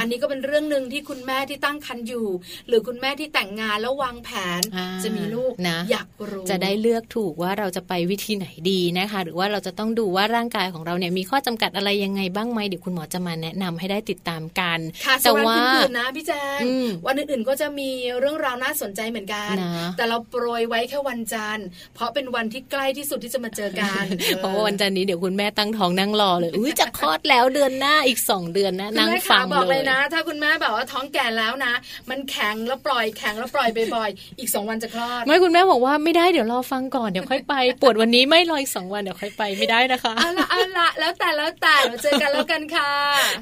[0.00, 2.26] อันนี้ก็เป็นเรื่องหนึ่งที่คุณแม่ที่ตั้งครรภ์อยู่
[2.68, 4.60] หรือคุณแม่ที่แต่งงานแล้ววางแผน
[5.02, 14.78] จะมีลูกนะอยากรู้จะได้เลือกถูกว่าเราจะไปวิธีไหนดีนะคะ หรือว่าเราจะต้องดูว่าร่างกายของเราเนี่ยมีข้อจำกัดอะไรยังไงบ้างไหมเดี๋ยวคุณหมอจะมาแนะนำให้ได้ติดตามกัน
[15.24, 15.56] แต่ว่า
[15.98, 16.60] นะพี่แจง
[17.06, 19.54] วันอื่นๆก็จะมีเรื่องราวน่าสนใจเหมือนกัน
[19.96, 24.04] แต่เราโปรยไว้แค่วันจันทร์ เพราะเป็นวันที่ใกล้ที่สุดที่จะมาเจอกัน
[24.38, 31.74] เพราะว่าวันจันทร์นี้เดี๋ยวคุณแม่ตั้งท้องนั่งรอเลย อุ้ยจะคลอดแล้วเดือนหน้าอีกสองเดือนนะนั่งฟังเลยบอกเลยนะ ถ้าคุณแม่บอกว่าท้องแก่แล้วนะ
[32.10, 42.90] มันแข็งแล้วปล่อยแข็งแล้วปล่อยบ่อยๆอีกสองวันจะคลอด ไม่คุณแม่บอกว่าไม่ได้เดี๋ยวรอฟังก่อนเดี๋ยวค่อยไปปวดวันนี้ไม่รออีกสองวันเดี๋ยวค่อยไปไม่ได้นะคะเอาละเอาละแล้วแต่แล้วแต่เราเจอกันแล้วกันค่ะ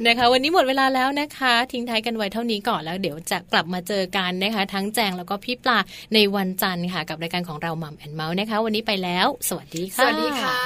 [0.07, 5.79] นะคะ วันนี้หมดเวลาแล้วนะคะ ทิ้งท้ายกันไว้เท่านี้ก่อนแล้วเดี๋ยวจะกลับมาเจอกันนะคะทั้งแจงแล้วก็พี่ปลา
[6.15, 10.57] ในวันจันทร์ค่ะ กับรายการของเรามัมแอนเมาส์นะคะ วันนี้ไปแล้ว สวัสดีค่ะ สวัสดีค่ะ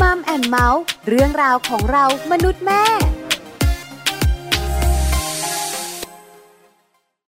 [0.00, 2.84] มัมแอนเมาส์เรื่องราวของเรามนุษย์แม่